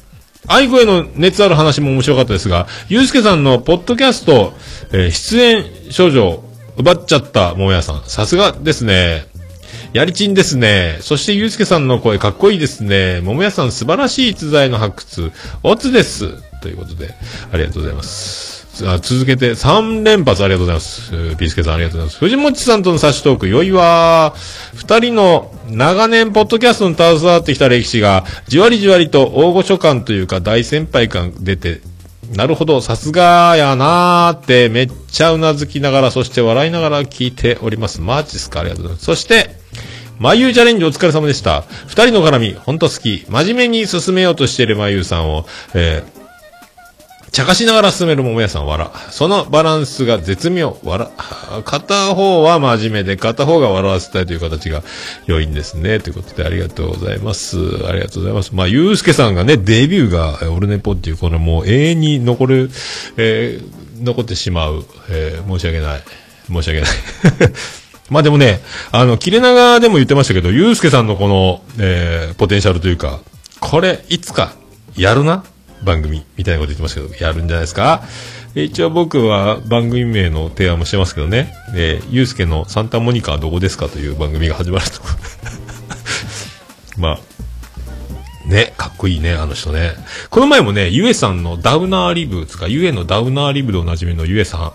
[0.48, 4.54] 愛子への熱ある話も面白かったですが、ゆうすけさんのポッドキャスト、
[4.90, 6.42] えー出演少女
[6.76, 8.02] 奪っちゃった桃屋さん。
[8.06, 9.26] さすがですね。
[9.92, 10.98] やりちんですね。
[11.00, 13.20] そしてゆうすけさんの声かっこいいですね。
[13.22, 15.30] 桃屋さん素晴らしい逸材の発掘。
[15.62, 16.28] オツです。
[16.60, 17.14] ということで、
[17.52, 18.57] ありがとうございます。
[18.86, 21.14] あ続けて3連発ありがとうございます。
[21.14, 22.18] うーピースケさんありがとうございます。
[22.18, 24.76] 藤本さんとの差しトーク、良いわー。
[24.76, 31.80] 二人の長年ポッドキャストに携わってきた歴史が、じわりじわりと大御所感というか大先輩感出て、
[32.34, 38.00] なるほど、さすがやなーってめっちゃうなずきながら、そして笑いながら聞いております。
[38.00, 38.60] マジですか？
[38.60, 39.06] ありがとうございます。
[39.06, 39.50] そして、
[40.18, 41.64] まゆチャレンジお疲れ様でした。
[41.86, 43.24] 二人の絡み、ほんと好き。
[43.28, 46.17] 真面目に進めようとしているまゆさんを、えー
[47.32, 48.90] 茶化しながら進める桃屋さん笑。
[49.10, 50.78] そのバランスが絶妙。
[50.82, 51.08] 笑。
[51.64, 54.82] 片方は真面目で、片方が笑わせたいという形が
[55.26, 56.00] 良いんですね。
[56.00, 57.58] ということで、ありがとうございます。
[57.86, 58.54] ありがとうございます。
[58.54, 62.70] まあ、ゆうすけさんがね、デビューが、オルネポっていう、このもう永遠に残る、
[63.16, 66.02] えー残ってしまう、えー申し訳ない。
[66.46, 66.90] 申し訳ない。
[68.10, 68.60] まあでもね、
[68.92, 73.20] あの、切れ長でも言ってましたけど、ゆうすけさんのこの、えーポテンシャルというか、
[73.60, 74.52] これ、いつか、
[74.96, 75.42] やるな？
[75.84, 78.02] 番組、みたいなこと言ってましたけど、やるんじゃないですか？
[78.54, 85.00] 一応僕は番組名の提案もしてますけどね、えー、ゆうすけのサンタモニカはどこですかという番組が始まると。
[86.98, 89.92] まあ、ね、かっこいいね、あの人ね。
[90.30, 94.72] この前もね、ゆえさんのダウナーリブつか、ゆえのダウナーリブでおなじみのゆえさん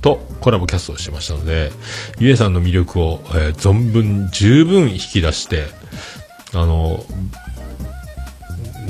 [0.00, 1.72] とコラボキャストをしてましたので、
[2.20, 5.66] ゆえさんの魅力を、えー存分、十分引き出して、
[6.54, 7.04] あの、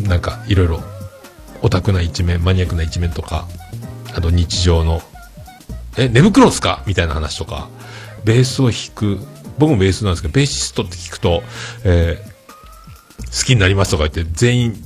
[0.03, 0.83] なんか、いろいろ、
[1.63, 3.47] オタクな一面、マニアックな一面とか、
[4.15, 5.03] あと日常の、
[5.97, 6.83] え、寝袋っすか？
[6.87, 7.69] みたいな話とか、
[8.25, 9.19] ベースを弾く、
[9.59, 11.43] 僕もベースなんですけど、ベーシストって聞くと、
[11.85, 12.29] えー
[13.19, 14.77] 好きになりますとか言って、全員、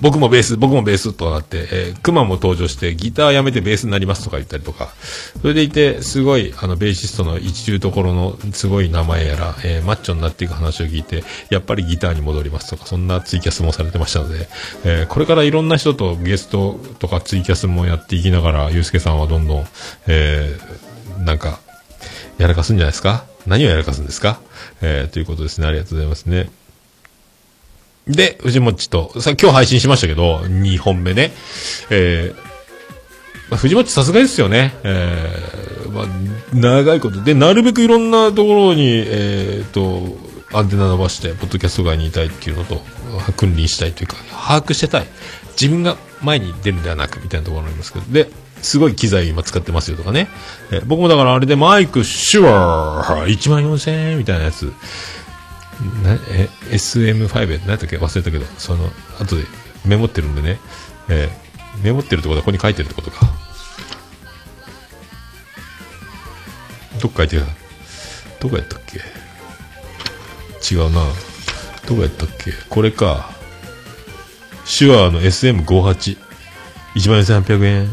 [0.00, 4.92] 僕もベース、僕もベースとなって、えー、クマも登場して、ギターやめてベースになりますとか言ったりとか、
[5.40, 14.48] それでいて、すごい、あの、ベーシストの一流ところのすごい名前やら、えーマッチョになっていく話を聞いて、やっぱりギターに戻りますとか、そんなツイキャスもされてましたので、
[14.84, 19.66] えーこれからいろんな人とゲストとかツイキャスもやっていきながら、ゆうすけさんはどんどん、
[20.08, 21.60] えーなんか、
[22.38, 23.26] やらかすんじゃないですか？
[23.46, 24.40] 何をやらかすんですか？
[24.82, 25.68] えーということですね。
[25.68, 26.50] ありがとうございますね。
[28.06, 31.32] で、藤もちと、さ、今日配信しましたけど、2本目ね。
[31.90, 32.44] えー
[33.50, 34.74] まあ、藤もちさすがですよね。
[34.84, 36.06] えーまあ、
[36.54, 37.22] 長いこと。
[37.22, 40.16] で、なるべくいろんなところに、えーと、
[40.56, 42.82] アンテナ伸ばして、ポッドキャスト外にいたいっていうのと、
[43.36, 45.06] 君臨したいというか、把握してたい。
[45.60, 48.04] 自分が前に出るんではなく、みたいなところありますけど。
[48.12, 48.28] で、
[48.62, 50.28] すごい機材今使ってますよとかね。
[50.70, 54.72] えー僕もだからあれでマイク、シュワー、1万4000円みたいなやつ。
[56.02, 57.98] なえ SM5 何やったっけ？
[57.98, 59.44] 忘れたけど、その、後で
[59.84, 60.58] メモってるんでね、
[61.08, 61.44] えー
[61.82, 63.26] メモってるってことはここに書いてるってことか。
[67.02, 67.42] どっか書いてる
[68.40, 69.00] どこやったっけ？
[70.74, 71.02] 違うな。
[71.86, 72.52] どこやったっけ？
[72.70, 73.30] これか。
[74.78, 76.16] 手話の SM58。
[76.94, 77.90] 14,800円。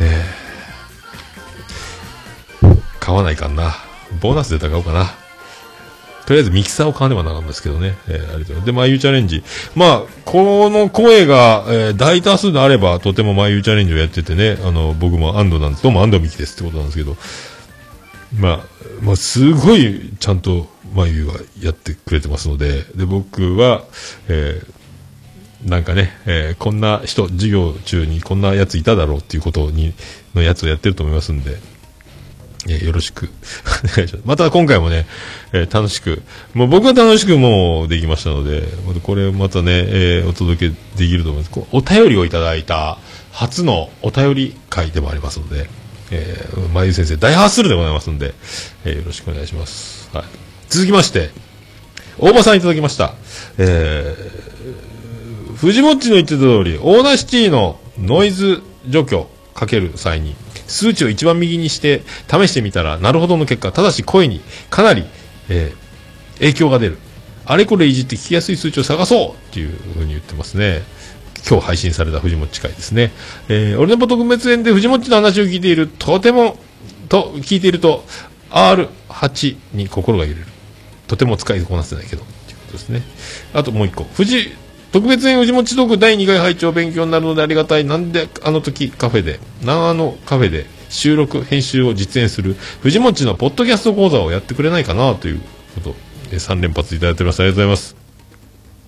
[0.00, 0.38] えー
[2.98, 3.74] 買わないかんな。
[4.20, 5.14] ボーナスで高おうかな。
[6.28, 7.96] とりあえずミキサーを買わねばならんですけどね。
[8.06, 8.66] えー、ありがとうございます。
[8.66, 9.42] で、まゆチャレンジ。
[9.74, 15.84] まあ、この声が、えー大多数であれば、とてもまゆチャレンジをやっててね、あの、僕も安藤なんです。
[15.84, 17.16] どうも安藤美希ですってことなんですけど、
[18.38, 18.60] まあ、
[19.00, 23.84] まあ、すごい、ちゃんと、まゆはやってくれてますので、で、僕は、
[24.28, 29.94] えーなんかね、えーこんな人、授業中にこんなやついただろうっていうことに、
[30.34, 31.56] のやつをやってると思いますんで、
[32.72, 33.28] えよろしく
[33.84, 34.22] お願いします。
[34.24, 35.06] また今回もね、
[35.52, 36.22] えー楽しく、
[36.54, 41.60] もう僕は楽しくもうできましたので、またこれまたね、えーお届けできると思います。
[41.72, 42.98] お便りをいただいた
[43.32, 45.68] 初のお便り会でもありますので、
[46.10, 48.34] えー、まゆ先生大ハッスルでございますので、
[48.84, 50.08] えーよろしくお願いします。
[50.12, 50.24] はい。
[50.68, 51.30] 続きまして、
[52.18, 53.14] 大場さんいただきました。
[53.58, 54.48] えー
[55.58, 60.36] 藤もっちの言ってた通り、 Audacity のノイズ除去かける際に、
[60.68, 65.04] 数値を一番右にして試してみたら、なるほどの結果、ただし声にかなり、
[65.48, 65.88] えー
[66.38, 66.98] 影響が出る。
[67.44, 70.82] あれこれいじって聞きやすい数値を探そうっていうふうに言ってますね。
[71.48, 73.12] 今日配信された藤もっち会ですね。
[73.48, 76.58] えー、俺の特別編で藤もっちの話を聞いている、とても、
[77.08, 78.04] と、聞いていると、
[78.50, 80.46] R8 に心が揺れる。
[81.06, 83.02] とても使いこなせないけど、っていうことですね。
[83.54, 84.04] あともう一個。
[84.04, 84.52] 藤、
[84.92, 87.84] 特別編藤持ちトーク第2回拝聴勉強になるのでありがたい。
[87.84, 92.54] なんであの時カフェで、長野カフェで収録、編集を実演する？
[92.80, 95.40] 藤持のポッドキャスト講座をやってくれないかなという
[95.74, 95.94] こと、
[96.32, 97.40] え3連発いただいております。
[97.40, 97.96] ありがとうございます。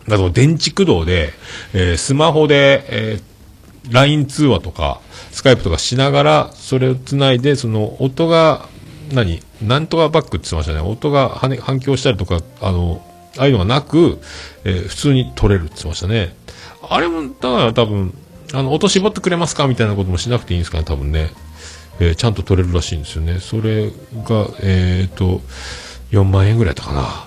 [0.08, 1.32] あと、電池駆動で、
[1.74, 3.30] えースマホで、えー
[3.90, 8.68] LINE 通話とか、スカイプとかしながら、それをつないで、その音が、
[9.12, 9.40] 何？
[9.62, 10.80] なんとかバックって言ってましたね。
[10.80, 13.02] 音が反響したりとか、あの、
[13.38, 14.18] ああいうのがなく、
[14.64, 16.34] えー普通に撮れるって言ってましたね。
[16.88, 18.14] あれも、だから多分、
[18.52, 21.30] あの、音絞ってくれますかみたいなこともしなくていいんですかね、多分ね。
[22.00, 23.40] えーちゃんと撮れるらしいんですよね。
[23.40, 25.40] それが、えっ、と、
[26.10, 27.26] 4万円ぐらいだったかな。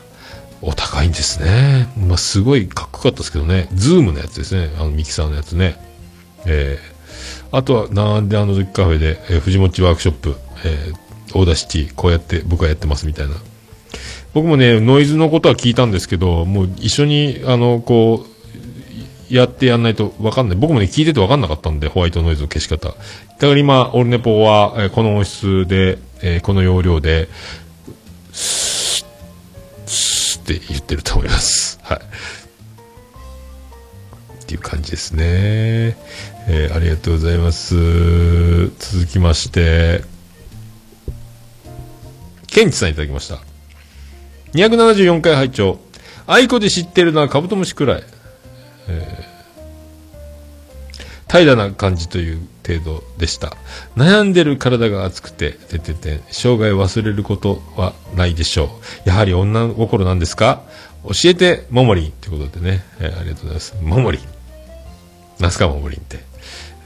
[0.62, 1.90] お高いんですね。
[1.98, 3.68] まあ、すごいかっこよかったですけどね。
[3.74, 4.74] ズームのやつですね。
[4.78, 5.78] あの、ミキサーのやつね。
[6.46, 10.36] えー、あとは、なんであの時カフェで、えー、藤もっちワークショップ、
[10.66, 13.36] えー、 Audacity、こうやって僕はやってますみたいな。
[14.34, 18.26] 僕もね、ノイズのことは聞いたんですけど、もう一緒に、あの、こ
[19.30, 20.58] う、やってやんないとわかんない。
[20.58, 22.90] 僕もね、聞いててわかんなかったんで、ホワイトノイズの消し方。
[22.90, 27.30] だから今、オルネポは、えーこの音質で、えーこの容量で、
[28.32, 31.80] スッ、スッって言ってると思います。
[31.84, 31.98] はい。
[34.44, 35.98] っていう感じですね。
[36.48, 37.76] えーありがとうございます。
[38.78, 40.04] 続きまして、
[42.48, 43.53] ケンチさんいただきました。
[44.54, 45.80] 274回拝聴
[46.28, 48.04] 愛子で知ってるのはカブトムシくらい。
[48.88, 49.34] えー
[51.32, 53.58] 平らな感じという程度でした。
[53.98, 58.66] 悩んでる体が熱くて、ててて、生涯忘れることはないでしょ
[59.06, 59.10] う。
[59.10, 60.62] やはり女心なんですか？
[61.06, 63.76] 教えて、ももりんってことでね、えーありがとうございます。
[63.82, 64.22] ももりん。
[65.40, 66.20] なんすか、ももりんって。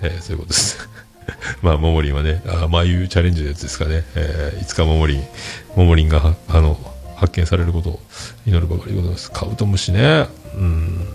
[0.02, 0.90] えーそういうことです。
[1.62, 4.06] まあ、ももりんはね、あまあいうチャレンジのやつですかね。
[4.16, 5.24] えーいつかももりん、
[5.76, 6.80] ももりんが、あの、
[7.18, 8.00] 発見されることを
[8.46, 9.32] 祈るばかりでございます。
[9.32, 10.28] カブトムシね。
[10.56, 11.08] うん。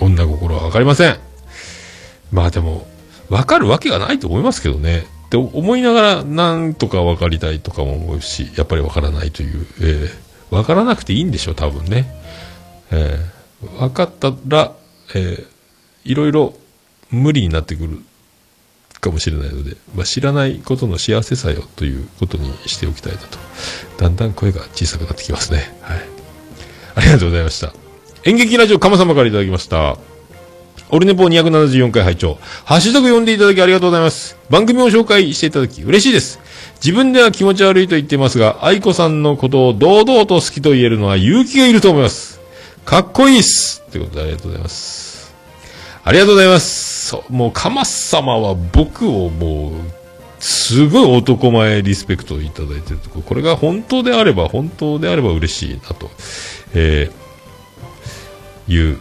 [0.00, 1.16] 女心はわかりません。
[2.32, 2.88] まあでも、
[3.30, 5.06] わかるわけがないと思いますけどね。
[5.26, 10.22] って思いながら、なんとかわかりたいとかも思うし、やっぱりわからないという、えー
[10.54, 12.12] わからなくていいんでしょう、多分ね。
[12.90, 14.72] えーわかったら、
[15.14, 15.46] えー
[16.04, 16.52] いろいろ
[17.10, 18.02] 無理になってくる
[19.02, 23.38] かもしれないので、まあ、知らないことの幸せさよということにしておきたいなと。
[23.98, 25.76] だんだん声が小さくなってきますね。
[25.82, 25.98] はい。
[26.94, 27.72] ありがとうございました。
[28.24, 29.98] 演劇ラジオ鎌様からいただきました。
[30.90, 34.36] オルネポ274回拝聴ハッシュタグ読んでいただきありがとうございます。
[34.48, 36.38] 番組を紹介していただき嬉しいです。
[36.76, 42.40] 自分では気持ち悪いと言っていますが、愛子さんのことを堂々と好きと言えるのは勇気がいると思います。
[42.84, 45.34] かっこいいっすということでありがとうございます。
[46.04, 46.91] ありがとうございます。
[47.02, 49.72] そう、もう、かま様は僕をもう、
[50.38, 56.10] すごい男前リスペクトいただいてるとこ、これが本当であれば、本当であれば嬉しいなと、
[56.74, 58.98] えー、いう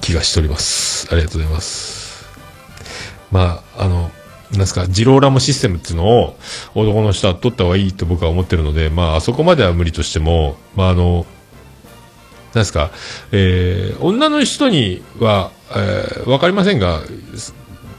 [0.00, 1.08] 気がしております。
[1.12, 2.26] ありがとうございます。
[3.30, 4.10] まあ、あの、
[4.52, 6.38] なんですか、ジローラモシステムっていうのを
[6.74, 11.26] 男の人は取った方がいいと僕は思ってるので、まあ、あそこまでは無理としても、まあ、あの、
[12.54, 12.90] ですか、
[13.32, 17.00] えー女の人には、えーわかりませんが、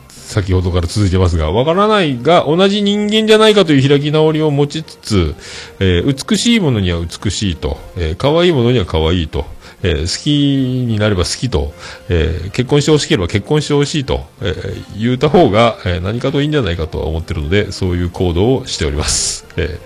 [0.09, 5.35] 先ほどから続いてますが、わからないが、同じ人間じゃないかという開き直りを持ちつつ、
[5.79, 9.45] えー美しいものには美しいと、えー可愛いものには可愛いと、
[9.83, 11.73] えー好きになれば好きと、
[12.09, 19.45] えー結婚してほしければ結婚してほしいと、えー言うた方が、え何かといいんじゃないかとは思ってるので、そういう行動をしております。
[19.57, 19.79] え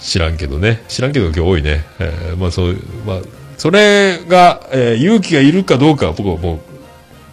[0.00, 0.84] 知らんけどね。
[0.88, 1.84] 知らんけど今日多いね。
[1.98, 3.16] えまあそういう、まあ、
[3.58, 6.60] それが、えー勇気がいるかどうかは僕はも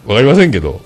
[0.05, 0.81] う、わかりませんけど、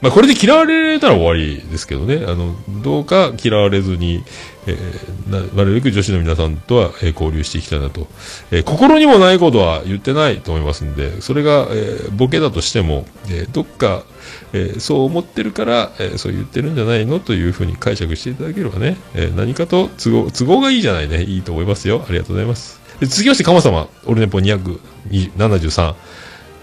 [0.00, 2.24] まあこれで嫌われたら終わりですけどね。
[2.26, 4.22] あの、どうか嫌われずに、
[4.66, 8.06] えーななるべく女子の皆さんとは、えー交流していきたいなと。
[8.52, 14.04] えー心にもないことは言ってないと思いますんで、それが、えーボケだとしても、えーどっか、
[14.52, 21.24] えーそう思ってるから、えーそう言ってるんじゃないのというふうに解釈していただければね、えー何かと都合、都合がいいじゃないね。
[21.24, 22.04] いいと思いますよ。
[22.08, 22.77] ありがとうございます。
[23.00, 25.94] で続きまして、鎌様、オルネポ273、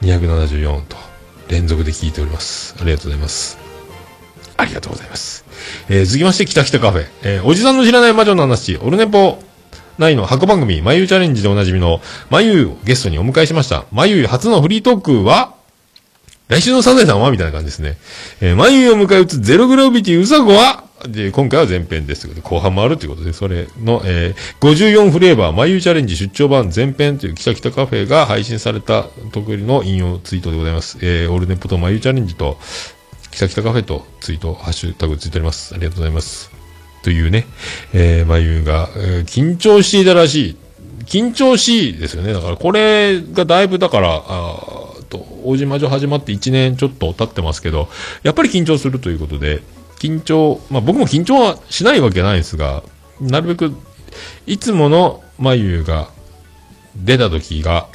[0.02, 0.98] 274と、
[1.48, 2.76] 連続で聞いております。
[2.80, 3.58] ありがとうございます。
[4.58, 5.46] ありがとうございます。
[5.90, 7.06] えー続きまして、北北カフェ。
[7.24, 9.42] えーおじさんの知らない魔女の話、オルネポ
[9.98, 13.86] 9の箱番組、まゆチャレンジでおなじみの、まゆをゲストにお迎えしました。
[13.94, 15.56] まゆ初のフリートークは、
[16.50, 17.98] 来週のサザエさんはみたいな感じですね。
[18.42, 30.98] えー、眉を迎え撃つゼログラビティうさこはで、今回は前編ですということで、後半もあるということで、それの、えー、54フレーバー、眉チャレンジ出張版前編という北北カフェが配信された特有の引用ツイートでございます。
[31.02, 32.58] えー、オルネポと眉チャレンジと、
[33.32, 35.76] 北北カフェとツイート、ハッシュタグついております。
[35.76, 36.50] ありがとうございます。
[37.04, 37.46] というね、
[37.94, 40.58] えー、眉が、えー緊張していたらしい。
[41.06, 42.34] 緊張しいですよね。
[42.34, 47.90] だからこれがだいぶだから、あーと、大島女始まって1年ちょっと経ってますけど、
[48.24, 49.62] やっぱり緊張するということで、
[50.00, 52.84] 緊張、まあ僕も緊張はしないわけないですが、
[53.20, 53.76] なるべく、
[54.46, 56.10] いつもの眉が
[56.96, 57.88] 出た時が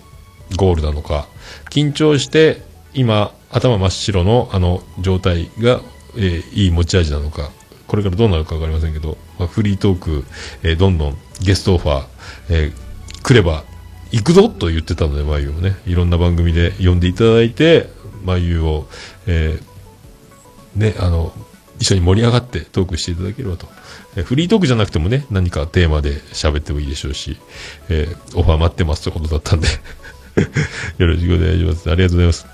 [0.57, 1.27] ゴールなのか、
[1.71, 2.63] 緊張して
[2.95, 5.81] 今頭真っ白のあの状態が、
[6.17, 7.51] えーいい持ち味なのか、
[7.87, 10.25] これからどうなるかわかりませんけど、まあ、フリートーク、
[10.63, 12.07] えーどんどんゲストオファー、
[12.49, 12.91] えー
[13.23, 13.65] 来れば
[14.13, 17.89] 行くぞと言ってたので、まゆをね、いろんな番組で呼んでいただいて、
[18.25, 18.87] まゆを、
[19.27, 21.33] えーね、あの、
[21.81, 23.67] 一緒に盛り上がってトークしていただければと。
[24.17, 27.39] えフリートークじゃなくてもね、何かテーマで喋ってもいいでしょうし、
[27.89, 29.69] えーオファー待ってますということだったんで、
[30.99, 31.91] よろしくお願いします。
[31.91, 32.47] ありがとうございます。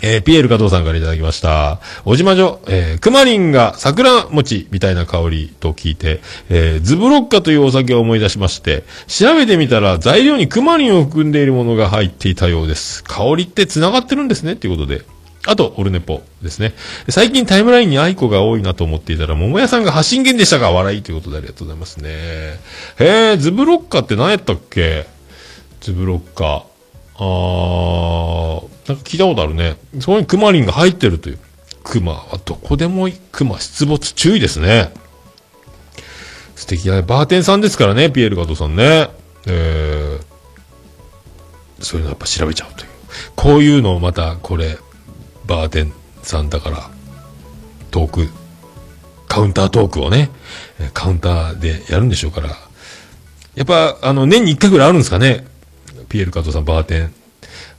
[0.00, 1.80] えーピエール加藤さんからいただきました。
[2.04, 13.02] おじまじょ、えー、クマリンが桜餅みたいな香りと聞いて、えーズブロッカというお酒を思い出しまして、調べてみたら材料にクマリンを含んでいるものが入っていたようです。
[13.04, 15.02] 香りって繋がってるんですねっていうことで。
[15.46, 16.74] あと、オルネポですね。
[17.08, 22.10] 最近タイムラインにアイコが多いなと思っていたら、桃屋さんが発信源でしたが、笑いということでありがとうございますね。
[22.10, 22.58] へ
[23.32, 25.06] え、ズブロッカーって何やったっけ？
[25.80, 26.62] ズブロッカー。
[27.20, 29.76] あー、なんか聞いたことあるね。
[30.00, 31.38] そこにクマリンが入ってるという。
[31.82, 33.20] クマはどこでもいい。
[33.32, 34.92] クマ出没注意ですね。
[36.56, 39.08] 素敵なねバーテンさんですからね、ピエール加藤さんね。
[39.46, 42.90] えー、そういうのやっぱ調べちゃうという。
[43.34, 44.76] こういうのをまた、これ、
[45.48, 45.92] バーテン
[46.22, 46.90] さんだから、
[47.90, 48.28] トーク、
[49.26, 50.30] カウンタートークをね、
[50.92, 52.50] カウンターでやるんでしょうから。
[53.54, 55.46] やっぱ、あの、年に一回ぐらいあるんですかね。
[56.08, 57.14] ピエール加藤さん、バーテン。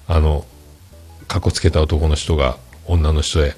[0.08, 0.46] あの、
[1.28, 3.56] かっこつけた男の人が女の人へ、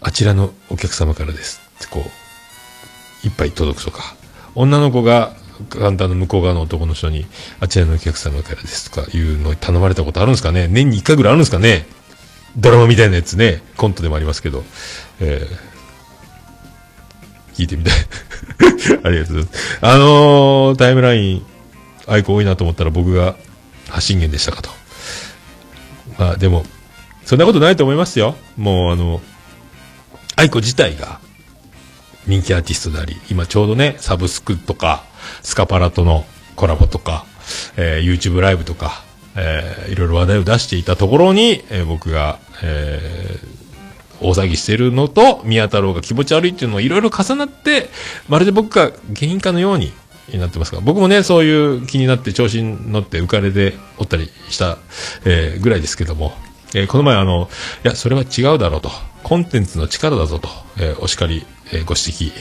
[0.00, 1.60] あちらのお客様からです。
[1.78, 4.14] ってこう、一杯届くとか。
[4.54, 5.34] 女の子が、
[5.70, 7.26] カウンターの向こう側の男の人に、
[7.58, 11.86] あちらのお客様からですとかいうのに頼まれたことあるんですかね年に一回ぐらいあるんですかね
[12.56, 14.64] ドラマみたいなやつね、コントでもありますけど、
[15.20, 15.74] えー
[17.54, 17.94] 聞いてみたい。
[19.04, 19.78] ありがとうございます。
[19.80, 21.46] あのー、タイムライン、
[22.06, 23.36] アイコ多いなと思ったら僕が
[23.88, 24.70] 発信源でしたかと。
[26.18, 26.66] まあでも、
[27.24, 28.36] そんなことないと思いますよ。
[28.56, 29.22] もうあの、
[30.36, 31.20] アイコ自体が
[32.26, 35.04] 人気アーティストであり、今ちょうどね、サブスクとか、
[35.42, 36.26] スカパラとの
[36.56, 37.24] コラボとか、
[37.76, 39.04] えー YouTube ライブとか、
[39.36, 43.64] えーいろいろ話題を出していたところに、えー僕が、えー
[44.20, 47.90] 大騒ぎしてるのと、宮太郎が気持ち悪いっていうのをいろいろ重なって、
[48.28, 49.92] まるで僕が原因かのように
[50.32, 54.78] なってますが、僕もね、そういう気になって調子に乗って浮かれておったりした、
[55.24, 56.32] えーぐらいですけども、
[56.74, 57.50] えーこの前あの、
[57.84, 58.90] いや、それは違うだろうと、
[59.24, 62.32] コンテンツの力だぞと、えーお叱り、えーご指摘、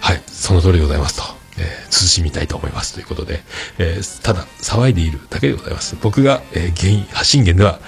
[0.00, 1.39] はい、その通りでございますと。
[1.60, 3.42] えー、慎みたいと思いますということで、
[3.78, 5.96] えーただ騒いでいるだけでございます。
[6.00, 7.78] 僕が、えー原因、発信源では、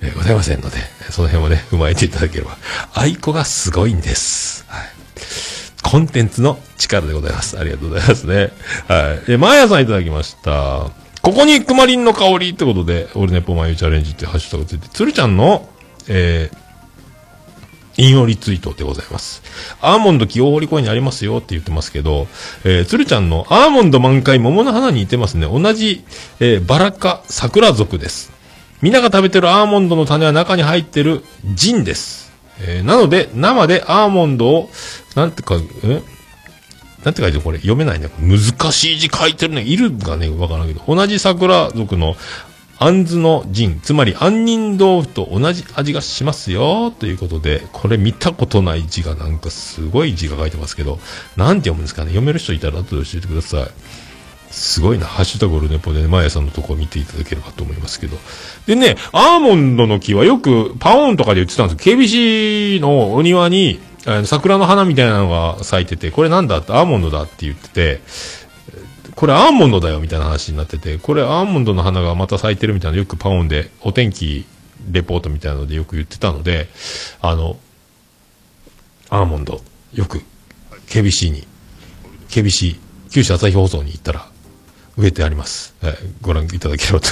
[0.00, 0.78] えございませんので、
[1.10, 2.56] その辺もね、踏まえていただければ。
[2.94, 4.64] 愛子がすごいんです。
[4.68, 4.88] はい。
[5.82, 7.58] コンテンツの力でございます。
[7.58, 8.34] ありがとうございますね。
[8.36, 8.50] はい。
[8.50, 10.90] えー、マーヤさんいただきました。
[11.20, 15.68] ここにクマリンの香りってことで、オールネポマユチャレンジってハッシュタグついて、つるちゃんの、
[16.08, 16.67] えー
[17.98, 19.42] 引用リツイートでございます。
[19.80, 22.28] アーモンド清堀公園にありますよって言ってますけど、
[22.64, 25.46] えー、鶴ちゃんのアーモンド満開桃の花に似てますね。
[25.46, 26.04] 同じ、
[26.40, 28.32] えーバラ科桜属です。
[28.80, 31.24] みんなが食べてるアーモンドの種は中に入ってる
[31.54, 32.32] ジンです。
[32.60, 34.70] えーなので、生でアーモンドを、
[35.16, 36.00] なんてか、え？
[37.04, 37.42] なんて書いてる？
[37.42, 38.10] これ読めないね。
[38.20, 38.38] 難
[38.72, 39.62] しい字書いてるね。
[39.62, 40.82] いるがね、わからんけど。
[40.86, 42.16] 同じ桜族の
[42.80, 51.00] あんずの陣、つまり杏仁豆腐と同じ味がしますよ、ということで、これ見たことない字がなんかすごい字が書いてますけど、
[51.36, 52.10] なんて読むんですかね？
[52.10, 53.68] 読める人いたら後で教えてください。
[54.50, 58.16] すごいな、ハッシュタグオルネポでね、マヤさんのとこを見ていただければと思いますけど。
[58.66, 61.96] でね、アーモンドの木はよくパオンとかで言ってたんですよ。
[61.96, 68.00] KBC のお庭に、あの桜の花みたいなのが咲いてて、これなんだって、アーモンドだって言ってて、
[69.18, 74.46] これアーモンドだよみたいな話になってて、これアーモンドの花がまた咲いてるみたいなよくパオンでお天気
[74.92, 76.68] レポートみたいなのでよく言ってたので、
[77.20, 77.56] あの、
[79.10, 79.60] アーモンド、
[79.92, 80.22] よく
[80.86, 81.48] KBC に、
[82.28, 82.78] KBC、
[83.10, 84.24] 九州朝日放送に行ったら
[84.96, 85.74] 植えてあります。
[85.82, 87.08] はい、ご覧いただければと。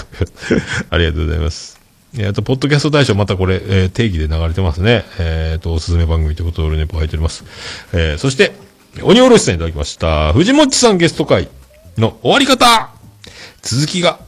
[0.90, 1.80] ありがとうございます。
[2.16, 5.04] えーと、ポッドキャスト大賞、またこれ、えー定義で流れてますね。
[5.18, 7.42] えっ、と、おすすめ番組ということで、俺ネポ入っております。
[7.92, 8.52] えーそして、
[9.02, 10.32] 鬼おろしさんいただきました。
[10.34, 11.48] 藤もちさんゲスト会
[11.99, 12.90] の終わり方。
[13.62, 14.20] 続きが、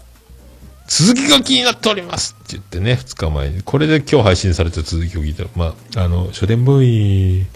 [0.88, 2.34] 続きが気になっております。
[2.44, 3.50] って言ってね、二日前。
[3.50, 3.62] に。
[3.62, 7.46] これで今日配信された続きを聞いたら、まあ、あの、書店ボーイ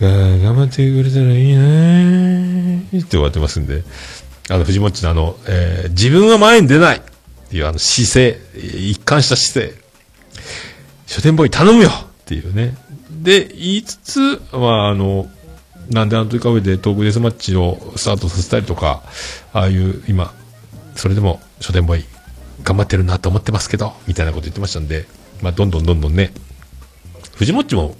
[0.00, 3.82] が頑張ってくれたらいいなーって終わってますんで、
[4.48, 6.98] あの、藤もっちのあの、えー自分は前に出ない。
[6.98, 9.80] っていうあの姿勢、一貫した姿勢。
[11.06, 11.90] 書店ボーイ頼むよ。
[11.90, 12.76] っていうね。
[13.10, 15.30] で、言いつつ、まあ、あの、
[15.90, 19.02] なんであの時カフェでトークデスマッチをスタートさせたりとか、
[19.52, 20.34] ああいう今、
[20.94, 22.04] それでも書店ボーイ
[22.62, 25.06] 頑張ってるなと思ってますけど、みたいなこと言ってましたんで、
[25.42, 26.32] まあ、どんどんどんどんね、
[27.36, 27.94] 藤もっちも、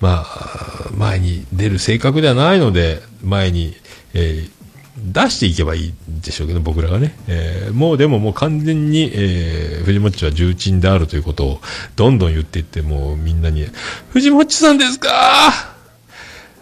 [0.00, 3.74] まあ、前に出る性格ではないので、前に、
[4.14, 4.62] えー
[4.94, 7.16] 出していけばいいんでしょうけど、僕らがね。
[7.26, 11.60] えーもうでももう完全に、えー藤もっちは重鎮であるということを、
[11.96, 13.66] どんどん言っていって、もうみんなに、
[14.10, 15.71] 藤もっちさんですか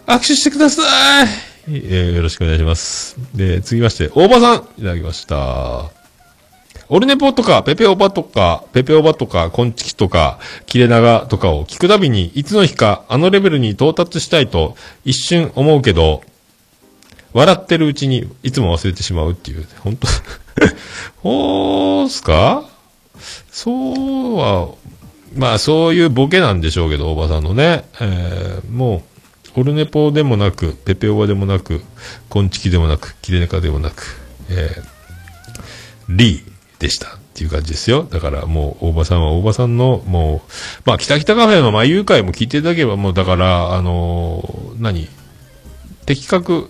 [0.07, 0.81] 握手してくださ
[1.23, 1.27] い、
[1.67, 3.17] えーよろしくお願いします。
[3.35, 5.91] で、続きまして、大場さん、いただきました。
[6.89, 14.75] オルネポとか、ペペオバとか、ペペオバとか、コンチキとか、キレナガとかを聞くたびに、いつの日かあのレベルに到達したいと
[15.05, 16.21] 一瞬思うけど、
[17.33, 20.07] 笑ってるうちにいつも忘れてしまうっていう、本当
[21.23, 22.65] ほーすか？
[23.51, 24.69] そうは、
[25.37, 27.85] まあそういうボケなんでしょうけど、おばさんのね。
[28.01, 29.01] えーもう、
[29.55, 31.81] オルネポでもなく、ペペオバでもなく、
[32.29, 34.03] コンチキでもなく、キレネカでもなく、
[34.49, 35.01] えー
[36.09, 38.03] リーでしたっていう感じですよ。
[38.03, 40.51] だからもう、大場さんは大場さんの、もう、
[40.85, 45.07] まあ、北北カフェのまあ誘拐も聞いていただければ、もうだから、あのー何
[46.05, 46.69] 的確、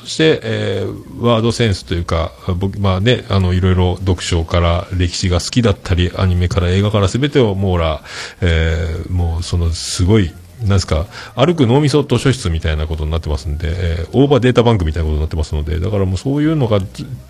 [0.00, 8.02] そして、えーワードセンスというか、僕、まあね、あの、いろいろ読書から歴史が好きだったり、アニメから映画から全てを網羅、
[8.40, 10.32] えーもうそのすごい、
[10.64, 16.80] なんすか、歩く脳みそ図書室みたいなことになってますんで、えーオーバーデータバンクみたいなことになってますので、だからもうそういうのが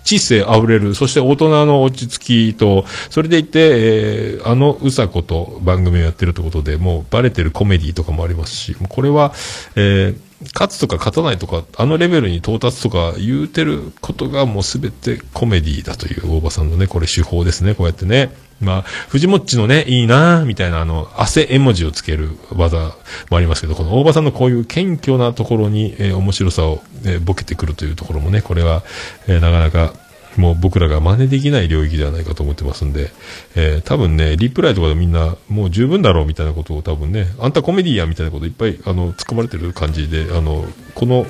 [0.03, 9.33] 知性あふれる、そして大人の落ち着きと、それでいて、えーあのうさこと番組をやってるということで、もうバレてるコメディとかもありますし、これは、
[9.75, 18.31] えー勝つとか勝たないとか、あのレベルに到達とか言うてることがもう全てコメディだという大場さんのね、これ手法ですね、こうやってね。
[18.59, 22.95] まあ、藤もっちのね、いいなみたいなあの、汗絵文字をつける技
[23.29, 28.83] もありますけど、この大場さんのこういう謙虚なところに、えー面白さを、えーボケてくるというところもね、これは、
[29.27, 29.93] えーなかなか、
[30.37, 33.11] もう僕らが真似できない領域ではないかと思ってますんで、
[33.55, 41.25] えー多分ね、リプライとかでみんな、もう十分だろうみたいなことを多分ね、あんたコメディやみたいなこといっぱい、あの、突っ込まれてる感じで、あの、この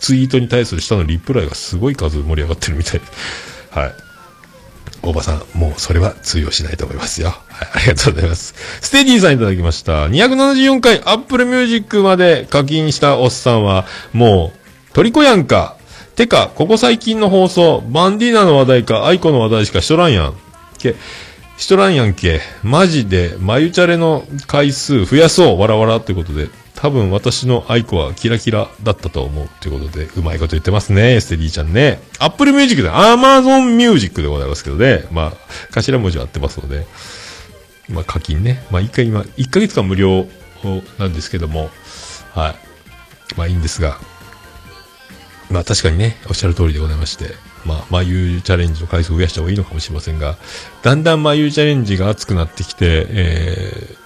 [0.00, 3.00] ツイートに対する下のリプライがすごい数盛り上がってるみたい。
[3.70, 3.92] はい。
[5.00, 7.28] 大場さん、もうそれは通用しないと思いますよ。
[7.28, 8.54] はい、ありがとうございます。
[8.80, 10.08] ステディさんいただきました。
[10.08, 14.52] 274回アップルミュージックまで課金したおっさんは、も
[14.90, 15.77] う、トリコやんか。
[16.18, 20.34] てか、ここ最近の放送、バンディーナの話題か、アイコの話題しかしとらんやん。
[20.76, 20.96] け、
[21.56, 22.40] しとらんやんけ。
[22.64, 26.48] マジで、マユチャレの回数増やそう、わらわらってことで。
[26.74, 32.00] 多分私のアイコはキラキラだったと思うということで、うまいこと言ってますね、ステディちゃんね。
[32.18, 35.04] アップルミュージックで、アマゾンミュージックでございますけどね。
[35.12, 35.32] まあ、
[35.70, 36.84] 頭文字は合ってますので。
[37.88, 38.64] まあ、課金ね。
[38.72, 40.26] まあ、一回今、一ヶ月間無料
[40.98, 41.70] なんですけども、
[42.34, 42.56] は
[43.36, 43.36] い。
[43.36, 43.98] まあ、いいんですが、
[45.50, 47.34] まあ、確かにね、おっしゃる通りでございまして、
[47.64, 50.36] まあ、眉チャレンジの回数を増やした方がいいのかもしれませんが、
[50.82, 53.96] だんだん眉チャレンジが熱くなってきて、えー、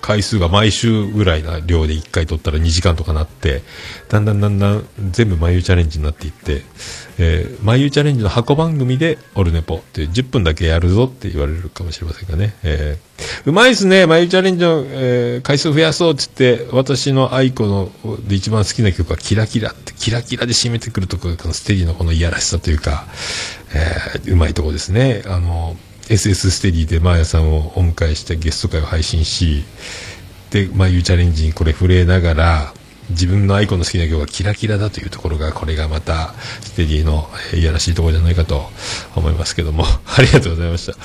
[0.00, 3.62] 回数が毎週ぐらいな量で1回取ったら2時間とかなって、
[4.08, 6.62] だんだんだんだん全部眉チャレンジになっていって、
[7.18, 12.54] えー、眉チャレンジの箱番組でオルネポって10分だけやるぞって言われるかもしれませんがね。
[12.62, 17.90] えー、うまいっすね、眉チャレンジの、えー回数増やそうって言って、私の愛子の
[18.26, 23.06] で一番好きな曲はキラキラって、キラキラで締めてくるところ、このステディのこのいやらしさというか、
[23.74, 25.22] えーうまいとこですね。
[25.26, 25.76] あの、
[26.08, 29.64] SS ステディでマーヤさんをお迎えしてゲスト会を配信し、
[30.50, 32.74] で、眉チャレンジにこれ触れながら、
[33.10, 38.70] 自分のアイコンの好きな曲がキラキラだというところが、これがまた、ステディの、えーいやらしいところじゃないかと
[39.14, 40.96] 思いますけども、 ありがとうございました。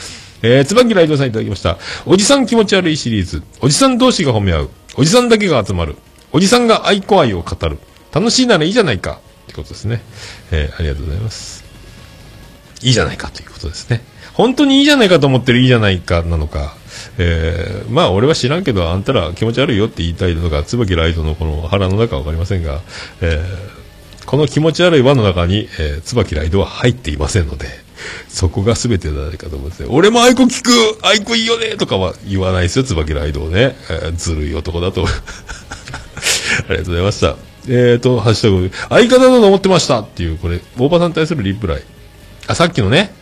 [0.43, 1.78] えー、椿ライドさんいただきました。
[2.06, 3.43] おじさん気持ち悪いシリーズ。
[3.60, 4.70] おじさん同士が褒め合う。
[4.95, 5.95] おじさんだけが集まる。
[6.32, 7.78] おじさんが愛子愛を語る。
[8.12, 9.20] 楽しいならいいじゃないか。
[9.43, 10.02] ってことですね。
[10.52, 11.64] えー、ありがとうございます。
[12.82, 14.02] いいじゃないかということですね。
[14.34, 16.76] 本当にいいじゃないかと思ってるいいじゃないかなのか。
[17.18, 22.82] えー、まあ俺は知らんけど、あんたら気持ち悪いよって言いたいのか、椿ライドのこの腹の中はわかりませんが、
[23.22, 27.68] えー、この気持ち悪い輪の中に、えー、椿ライドは入っていませんので、
[28.28, 30.72] そこが全てじゃないかと思って、俺も愛子聞く
[31.06, 33.76] 愛子いいよねとかは言わないですよ、椿ライドをね。
[33.89, 35.06] えーずるい男だと。
[36.68, 37.36] ありがとうございました。
[37.68, 41.84] えーと、ハッシュタグ、相方だと思ってましたっていう、これ、大場さんに対するリプライ。
[42.47, 43.14] あ、さっきのね、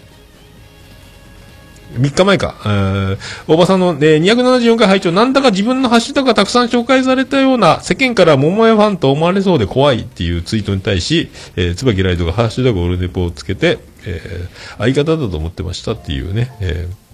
[1.94, 2.56] 3日前か。
[2.66, 3.18] えー
[3.48, 17.10] 大場さんの、えー274回拝聴なんだか自分のハッシュタグがたくさん紹介されたような、世間から桃屋ファンと思われそうで怖いっていうツイートに対し、えー、椿ライドがハッシュタグオルネポをつけて、えー相方だと思ってましたっていうね、えー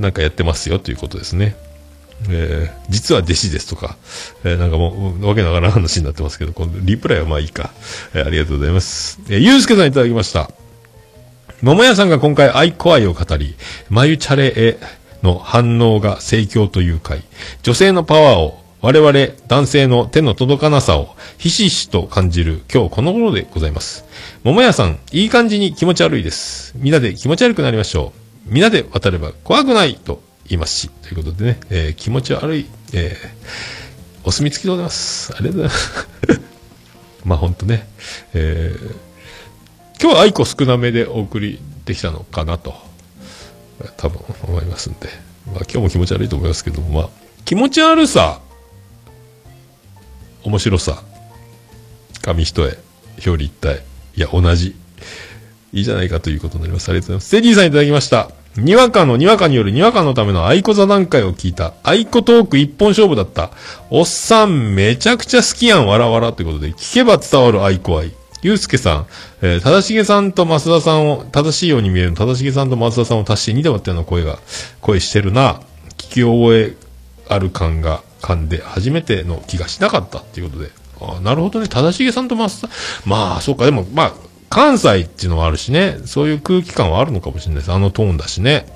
[0.00, 1.56] なんかやってますよということですね。
[2.30, 3.96] えー実は弟子ですとか、
[4.44, 7.70] えーなんかもう、わけのわから話になってますけど、このリプライはまあいいか。
[8.14, 9.18] えーありがとうございます。
[9.28, 10.50] えーゆうすけさんいただきました。
[11.62, 13.54] 桃屋さんが今回愛子愛を語り、
[13.88, 14.78] 眉チャレへ
[15.22, 17.22] の反応が盛況という回、
[17.62, 19.12] 女性のパワーを我々
[19.48, 24.04] 男性の手の届かなさをひしひしと感じる今日この頃でございます。
[24.44, 26.74] 桃屋さん、いい感じに気持ち悪いです。
[26.76, 28.12] みんなで気持ち悪くなりましょ
[28.48, 28.52] う。
[28.52, 33.76] みんなで渡れば怖くないと言いますし、ということでね、えー気持ち悪い、えー
[34.24, 35.32] お墨付きでございます。
[35.34, 36.40] ありがとうございます。
[37.24, 37.88] まあ本当ね、
[38.34, 39.05] えー
[40.00, 42.74] 今日は愛子少なめでお送りできたのかなと、
[43.96, 45.08] 多分思いますんで、
[45.46, 47.08] まあ今日も気持ち悪いと思いますけども、まあ、
[47.44, 48.40] 気持ち悪さ、
[50.44, 51.02] 面白さ、
[52.22, 52.76] 紙一重、
[53.16, 53.82] 表裏一体、
[54.16, 54.74] いや、同じ。
[55.72, 56.88] いいじゃないかということになります。
[56.88, 57.28] ありがとうございます。
[57.28, 58.30] セディさんいただきました。
[58.56, 61.74] にわかのにわかによるにわかのための愛子座談会を聞いた。
[61.82, 63.50] 愛子トーク一本勝負だった。
[63.90, 68.12] おっさんめちゃくちゃ好きやん、わらわらということで、聞けば伝わる愛子愛。
[68.42, 69.06] ゆうすけさん、
[69.42, 74.38] えー、ただしげさんと増田さんを、正しいように見えるただしげさんと増田さんを足して2で割ったような声が、
[74.80, 75.60] 声してるな。
[75.96, 76.76] 聞き覚え
[77.28, 80.70] ある感が、感で初めての気がしなかったっていうことで。
[81.00, 81.68] あなるほどね。
[81.68, 82.74] 正しげさんと増田、
[83.04, 84.12] まあ、そうか、でも、まあ、
[84.48, 87.72] 関西っていうのはあるしね、そういう空気感はあるのかもしれないです。
[87.72, 88.66] あのトーンだしね。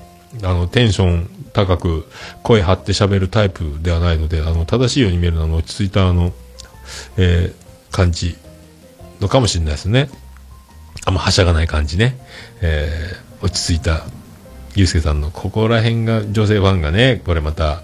[0.43, 2.09] あの、テンション高く、
[2.43, 6.33] 声張って喋るタイプではないので、あの、正しいように見えるのは、あの、落ち着いた、あの、
[7.17, 8.37] えー感じ
[9.21, 10.09] のかもしれないですね。
[11.05, 12.17] あんまはしゃがない感じね。
[12.61, 14.05] えー落ち着いた、
[14.75, 17.81] ゆうすけさんの、ここら辺が、女性ファンがね、これまた、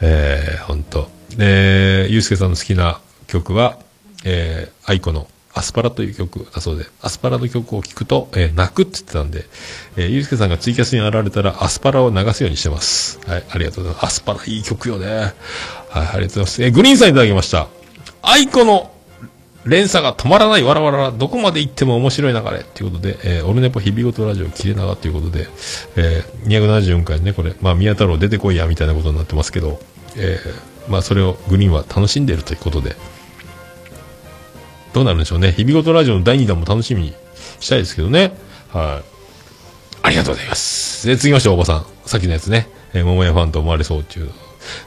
[0.00, 1.10] えー、ほんと。
[1.36, 3.78] で、ゆうすけさんの好きな曲は、
[4.24, 9.44] えー、愛子のアスパラという曲だそうで、アスパラの曲を聴くと、えー泣くって言ってたんで、
[9.98, 13.20] えー、ゆうすけさんがツイキャスに現れたら、アスパラを流すようにしてます。
[13.26, 14.04] はい、ありがとうございます。
[14.06, 15.06] アスパラいい曲よね。
[15.08, 16.64] はい、ありがとうございます。
[16.64, 17.68] えーグリーンさんいただきました。
[18.22, 18.90] 愛子の
[19.66, 25.48] 連鎖が止まらないわらわらら、どこまで行っても面白い流れということで、えーオルネポ日々ごとラジオ切れ長ということで、
[25.96, 29.80] えー274回ね、これ、まあ、宮太郎出てこいや、みたいなことになってますけど、
[30.16, 32.96] えーまあ、それをグリーンは楽しんでいるということで、
[34.94, 35.52] どうなるんでしょうね。
[35.52, 37.14] 日々ごとラジオの第2弾も楽しみに
[37.60, 38.32] したいですけどね。
[38.72, 39.16] はい。
[40.02, 41.06] ありがとうございます。
[41.06, 41.86] で、続きまして、大場さん。
[42.06, 42.68] さっきのやつね。
[42.94, 44.30] えー桃屋ファンと思われそうっていう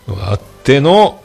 [0.07, 1.21] のがあっての、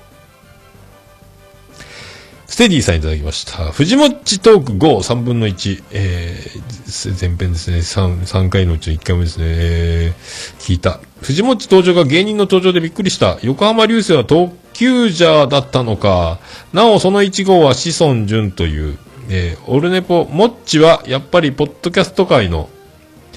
[2.47, 3.72] ステディさんいただきました。
[3.72, 5.84] 藤もっちトーク53分の1。
[5.92, 7.78] えー、前編ですね。
[7.78, 9.45] 3、3回のうちの1回目ですね。
[9.49, 11.01] えー、聞いた。
[11.22, 13.38] 藤もっち登場が芸人の登場でびっくりした。
[13.42, 16.38] 横浜流星は特急ジャーだったのか。
[16.72, 18.99] なお、その1号は子孫淳という。
[19.30, 22.68] えー、オルネポ、もっちはやっぱりポッドキャスト界の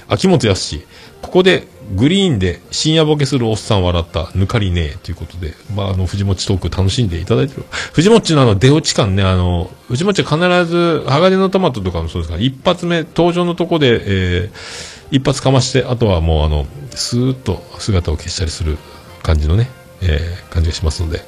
[0.06, 0.78] 秋元康。
[1.22, 7.64] ここでグリーンで深夜ボケするおっさん笑った、抜かりねえということで、まあ、あの、藤もちトーク楽しんでいただいてる。
[7.92, 18.76] 藤もちのあの、出落ち感ね、あの、藤もちは必ず、鋼のトマトとかもそうですから、一発目、登場のとこで、えー、一発かまして、あとはもうあの、スーッと姿を消したりする
[19.22, 19.70] 感じのね、
[20.02, 21.18] えー感じがしますので、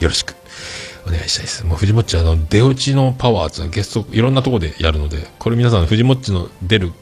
[0.00, 0.34] よろしく
[1.06, 1.64] お願いしたいです。
[1.64, 6.92] もう藤もっちあの、出落ちのパワーっていうのはゲスト、いろんなとこでやるので、これ皆さん藤もっちの出る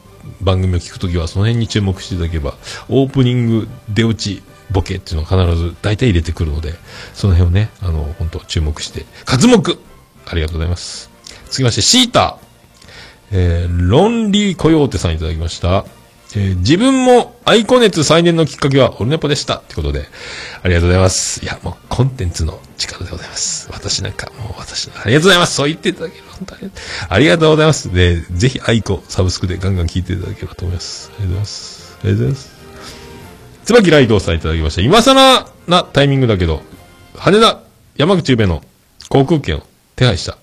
[0.44, 2.54] 番組を聞くときはその辺に注目していただければ、
[2.88, 6.74] オープニング出落ちボケっていうのを必ず大体入れてくるので、
[7.14, 9.56] その辺をね、あの、本当注目して、活目
[10.26, 11.10] ありがとうございます。
[11.46, 12.38] 続きまして、シータ
[13.36, 15.84] えー、ロンリーコヨーテさんいただきました。
[16.36, 19.58] えー自分もアイコ熱再燃のきっかけはオルネポでした。
[19.58, 20.06] ってことで、
[20.62, 21.44] ありがとうございます。
[21.44, 23.68] いや、もうコンテンツの力でございます。
[23.72, 25.54] 私なんか、もう私の、ありがとうございます。
[25.54, 26.24] そう言っていただける。
[26.30, 26.70] 本当に
[27.08, 27.92] ありがとうございます。
[27.92, 31.10] で、ぜひアイコ、サブスクでガンガン聞いていただければと思います。
[31.18, 31.98] ありがとうございます。
[32.02, 32.54] ありがとうございます。
[33.64, 34.82] 椿ライドさんいただきました。
[34.82, 36.62] 今更なタイミングだけど、
[37.16, 37.60] 羽田、
[37.96, 38.62] 山口宇部の
[39.08, 39.62] 航空券を
[39.96, 40.36] 手配した。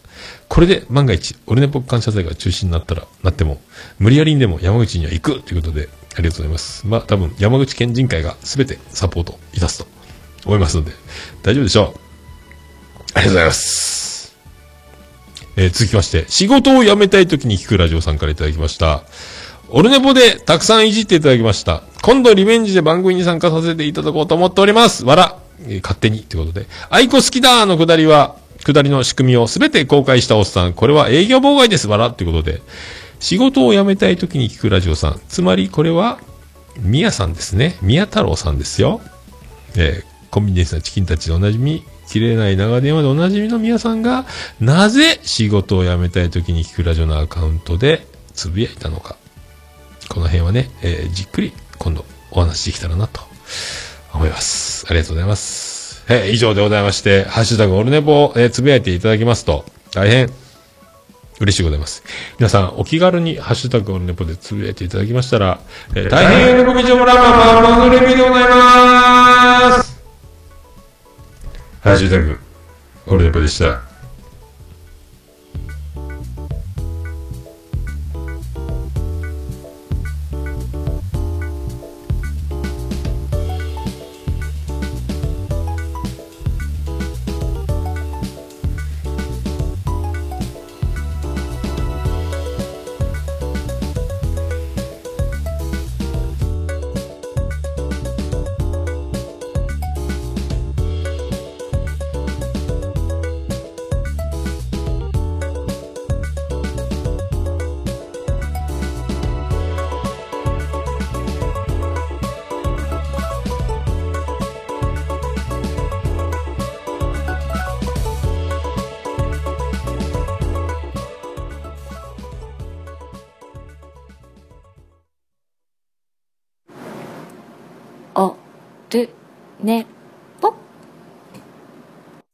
[0.52, 3.62] これで万が一、オルネポ感謝祭が中止になったら、なっても、
[4.00, 6.86] 無理やりにでも山口には行くということで、ありがとうございます。
[6.86, 9.88] まあ多分、山口県人会が全てサポートいたすと
[10.46, 10.92] 思いますので、
[11.42, 12.00] 大丈夫でしょう。
[13.14, 14.36] ありがとうございます。
[15.56, 19.04] えー続きまして、仕事を辞めたい時に聞くラジオさんからいただきました。
[19.70, 21.84] オルネポでたくさんいじっていただきました。
[22.02, 25.06] 今度リベンジで番組に参加させていただこうと思っております。
[25.06, 26.66] わら、えー勝手にってことで。
[26.90, 30.74] アイコ好きだのくだりは、くだりの仕組みをすべて公開したおっさん。
[30.74, 31.88] これは営業妨害です。
[31.88, 32.62] わらってことで。
[33.20, 35.22] 仕事を辞めたい時に聞くラジオさん。
[35.30, 36.20] つまりこれは、
[36.80, 37.78] 宮さんですね。
[37.82, 39.02] 宮太郎さんですよ。
[39.76, 44.26] えーコンビニエンスなチキンたちでおなじみ、切れない長電話でおなじみの皆さんが、
[44.62, 49.18] なぜ仕事を辞めたい時に聞くラジオのアカウントでつぶやいたのか。
[50.08, 53.20] この辺はね、えーじっくり今度お話しできたらなと
[54.14, 54.86] 思います。
[54.90, 55.71] ありがとうございます。
[56.12, 60.30] えー以上でございまして、ハッシュタグオルネポを、えつぶやいていただきますと、大変
[61.40, 62.04] 嬉しいございます。
[62.38, 65.60] 皆さん、お気軽にハッシュタグオルネポでつぶやいていただきましたら、
[65.96, 70.02] えー大変喜びちょもらうまま、のレビューでございます。
[71.82, 72.38] ハッシュタグ、
[73.08, 73.91] オルネポでした。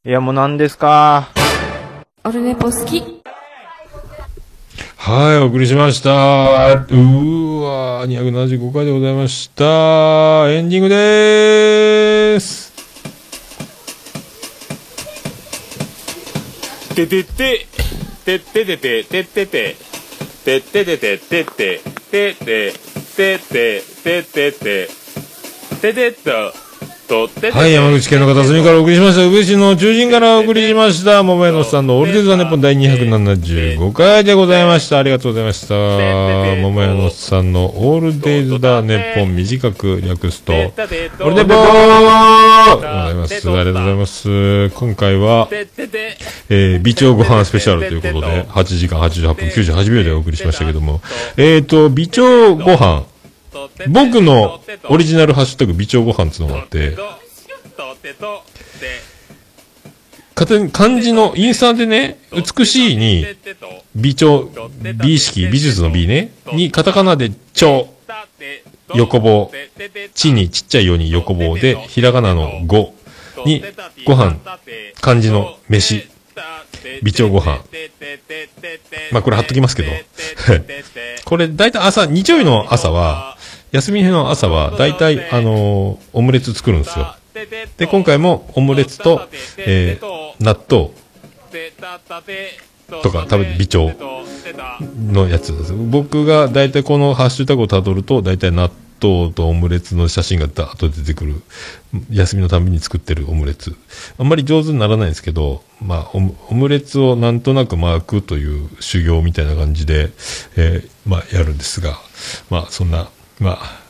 [0.08, 1.28] いや、もう何ですか？
[2.24, 3.02] オルネポ好き。
[4.96, 6.10] はい、お送りしました。
[6.10, 9.64] うーわー、275回でございました。
[10.50, 12.72] エンディングでーす。
[16.94, 17.66] ててて、
[18.24, 19.76] てててて、ててて、
[20.42, 22.72] てててて、てて、てて、
[23.14, 24.88] てて、ててて、
[25.82, 26.67] てててと。
[27.08, 29.24] はい、山口県の片隅からお送りしました。
[29.24, 31.22] 宇部市の中心からお送りしました。
[31.22, 34.98] 桃屋のさんのオールディーズ・ザ・ネッポン第275回でございました。
[34.98, 35.74] ありがとうございました。
[35.74, 41.46] 桃屋のさんのオールデイズ・ザ・ネッポン短く略すと、オールデポーで
[42.76, 43.34] ございます。
[43.34, 44.70] ありがとうございます。
[44.70, 51.00] 今回は、えー、美鳥ご飯スペシャルということで、8時間88分98秒でお送りしましたけども、
[51.38, 53.06] えーと、美鳥ご飯、
[53.88, 56.96] 僕のオリジナルハッシュタグ美鳥ご飯っていうのがあって、
[60.36, 63.26] 勝手に漢字のインスタでね、美しいに、
[63.96, 64.48] 美鳥、
[64.96, 67.86] 美意識、美術の美ね、にカタカナで鳥、
[68.94, 69.50] 横棒、
[70.14, 72.94] 地にちっちゃいように横棒で、ひらがなの語
[73.44, 73.64] に、
[74.06, 74.36] ご飯、
[75.00, 76.08] 漢字の飯、
[77.02, 77.58] 美鳥ご飯。
[79.12, 79.90] まあこれ貼っときますけど。
[81.24, 83.37] これ大体朝、日曜日の朝は、
[83.72, 87.14] 休みの朝は大体、あのーオムレツ作るんですよ。
[87.76, 90.90] で、今回もオムレツと、えー、納豆
[93.02, 93.94] とか食べて、美鳥
[95.12, 95.72] のやつです。
[95.74, 101.42] 僕が大体このハッシュタグをたどると、大体納豆とオムレツの写真がダーッと出てくる。
[102.10, 103.76] 休みのたびに作ってるオムレツ。
[104.18, 110.10] あんまり上手にならないんですけど、まあ、オムオムレツをなんとなく巻くという修行みたいな感じで、
[110.56, 111.98] えーまあ、やるんですが、
[112.50, 113.08] まあ、そんな、
[113.40, 113.88] まあ、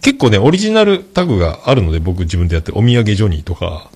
[0.00, 3.90] 結構ね、オリジナルタグがあるので、僕自分でやって、お土産ジョニーとか、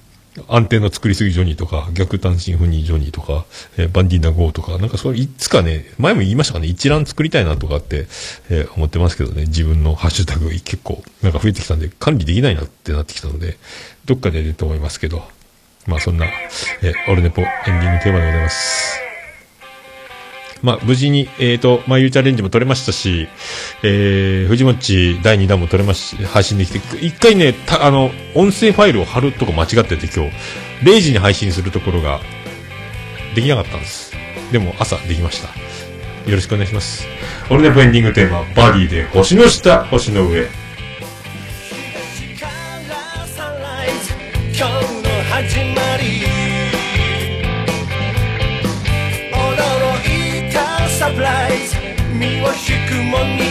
[0.49, 3.45] 安定の作りすぎジョニーとか、逆単身赴任ジョニーとか、
[3.76, 8.07] えー、バンディーナゴーとか、なんかそれいつかね、前も言いましたかね、一覧作りたいなとかって、
[8.49, 13.59] えー、思ってますけどね、自分のハッシュタグ結構、なんか増えてきたんで、管理できないなってなってきたので、
[14.05, 15.22] どっかでやると思いますけど、
[15.86, 19.10] まあそんな、えー、オルネポエンディングテーマでございます。
[20.63, 23.29] まあ、無事に、えっ、ー、と、まあ、ゆうチャレンジも取れましたし、
[23.83, 30.33] えー、藤もち第2弾も取れまし、配信できて、一回ね、た、あの、音声ファイルを貼るとこ間違ってて今日、
[30.83, 32.21] 0時に配信するところが、
[33.35, 34.13] できなかったんです。
[34.53, 35.49] でも、朝できました。
[36.29, 37.07] よろしくお願いします。
[37.49, 40.47] オルネポエンディングテーマ、バディで星の下、星の上。
[52.89, 53.50] くもに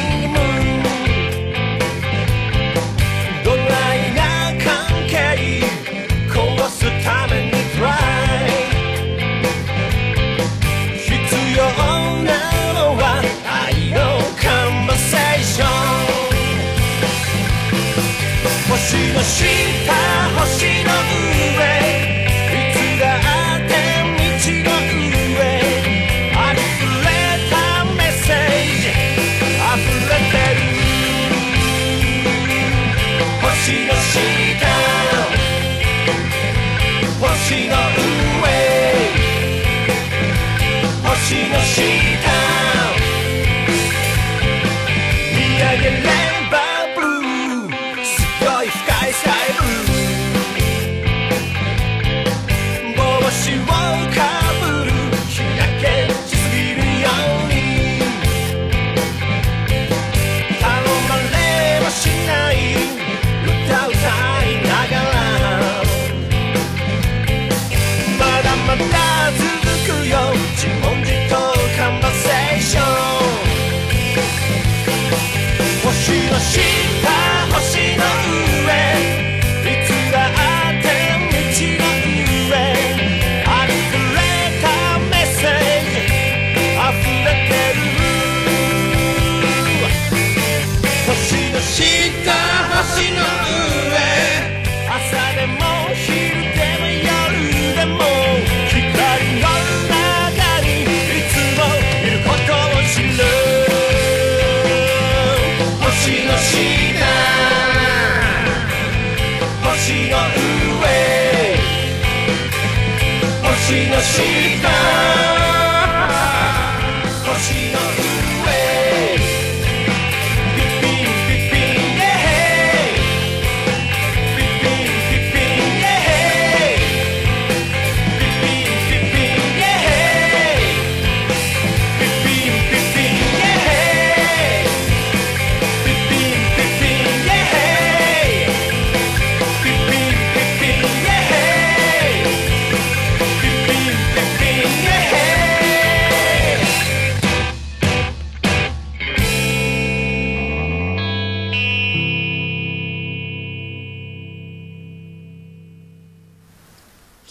[114.01, 114.38] just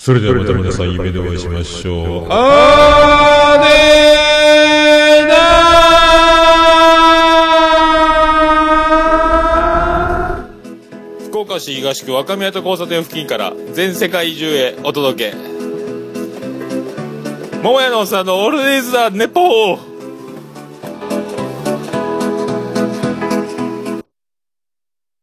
[0.08, 2.26] それではまた皆さん夢でお会いしましょう。
[2.30, 3.68] あーね
[11.28, 15.36] 福岡市東区若宮と交差点付近から全世界中へお届け。
[17.62, 19.87] 桃屋のおっさんのオールディーズ・ザ・ネポー。